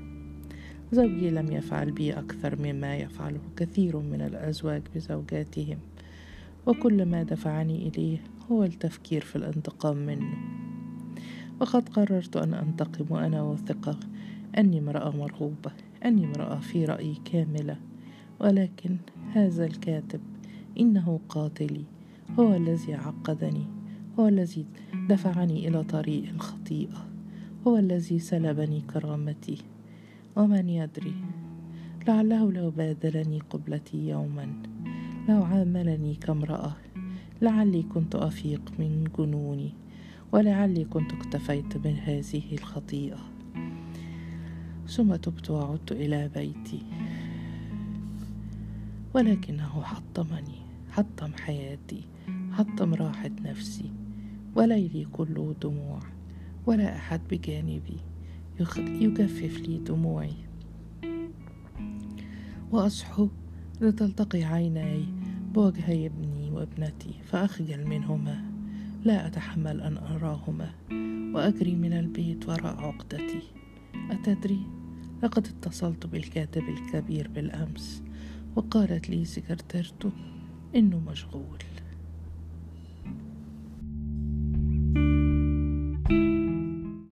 زوجي 0.93 1.31
لم 1.31 1.53
يفعل 1.53 1.91
بي 1.91 2.13
أكثر 2.13 2.57
مما 2.63 2.97
يفعله 2.97 3.41
كثير 3.57 3.97
من 3.97 4.21
الأزواج 4.21 4.83
بزوجاتهم. 4.95 5.79
وكل 6.67 7.07
ما 7.07 7.23
دفعني 7.23 7.89
إليه 7.89 8.19
هو 8.51 8.65
التفكير 8.65 9.25
في 9.25 9.37
الانتقام 9.37 9.97
منه. 9.97 10.35
وقد 11.61 11.89
قررت 11.89 12.37
أن 12.37 12.55
أنتقم 12.55 13.07
وأنا 13.11 13.43
واثقة 13.43 13.99
أني 14.59 14.79
امرأة 14.79 15.11
مرغوبة. 15.11 15.71
أني 16.05 16.25
امرأة 16.25 16.61
في 16.61 16.85
رأيي 16.85 17.17
كاملة. 17.33 17.77
ولكن 18.41 18.97
هذا 19.33 19.65
الكاتب 19.65 20.21
إنه 20.81 21.21
قاتلي. 21.29 21.85
هو 22.39 22.55
الذي 22.57 22.95
عقدني. 22.95 23.67
هو 24.19 24.29
الذي 24.29 24.67
دفعني 25.09 25.69
إلى 25.69 25.85
طريق 25.85 26.29
الخطيئة. 26.35 27.09
هو 27.67 27.77
الذي 27.77 28.19
سلبني 28.19 28.81
كرامتي. 28.81 29.59
ومن 30.37 30.69
يدري؟ 30.69 31.15
لعله 32.09 32.53
لو 32.53 32.71
بادلني 32.71 33.39
قبلتي 33.51 34.09
يوما. 34.09 34.63
لو 35.29 35.43
عاملني 35.43 36.15
كامرأة. 36.15 36.77
لعلي 37.43 37.83
كنت 37.83 38.15
أفيق 38.15 38.73
من 38.79 39.05
جنوني. 39.19 39.73
ولعلي 40.33 40.85
كنت 40.85 41.13
اكتفيت 41.13 41.77
من 41.87 41.97
هذه 42.05 42.43
الخطيئة. 42.53 43.19
ثم 44.89 45.17
تبت 45.17 45.51
وعدت 45.51 45.93
إلى 45.93 46.31
بيتي. 46.35 46.83
ولكنه 49.15 49.83
حطمني. 49.83 50.68
حطم 50.91 51.33
حياتي 51.33 52.05
حطم 52.53 52.95
راحة 52.95 53.31
نفسي. 53.41 53.93
وليلي 54.57 55.05
كله 55.05 55.55
دموع 55.63 56.01
ولا 56.67 56.97
أحد 56.97 57.21
بجانبي 57.31 57.97
يجفف 58.79 59.61
لي 59.61 59.79
دموعي. 59.79 60.35
وأصحو 62.71 63.29
لتلتقي 63.81 64.45
عيناي. 64.45 65.05
بوجهي 65.55 66.07
ابني 66.07 66.51
وابنتي 66.51 67.15
فأخجل 67.25 67.87
منهما. 67.87 68.45
لا 69.05 69.27
أتحمل 69.27 69.81
أن 69.81 69.97
أراهما 69.97 70.71
وأجري 71.35 71.75
من 71.75 71.93
البيت 71.93 72.49
وراء 72.49 72.77
عقدتي. 72.77 73.43
أتدري؟ 74.11 74.61
لقد 75.23 75.47
اتصلت 75.47 76.07
بالكاتب 76.07 76.63
الكبير 76.69 77.29
بالأمس 77.29 78.03
وقالت 78.57 79.11
لي 79.11 79.25
سكرتيرته 79.25 80.11
إنه 80.75 81.01
مشغول. 81.01 81.59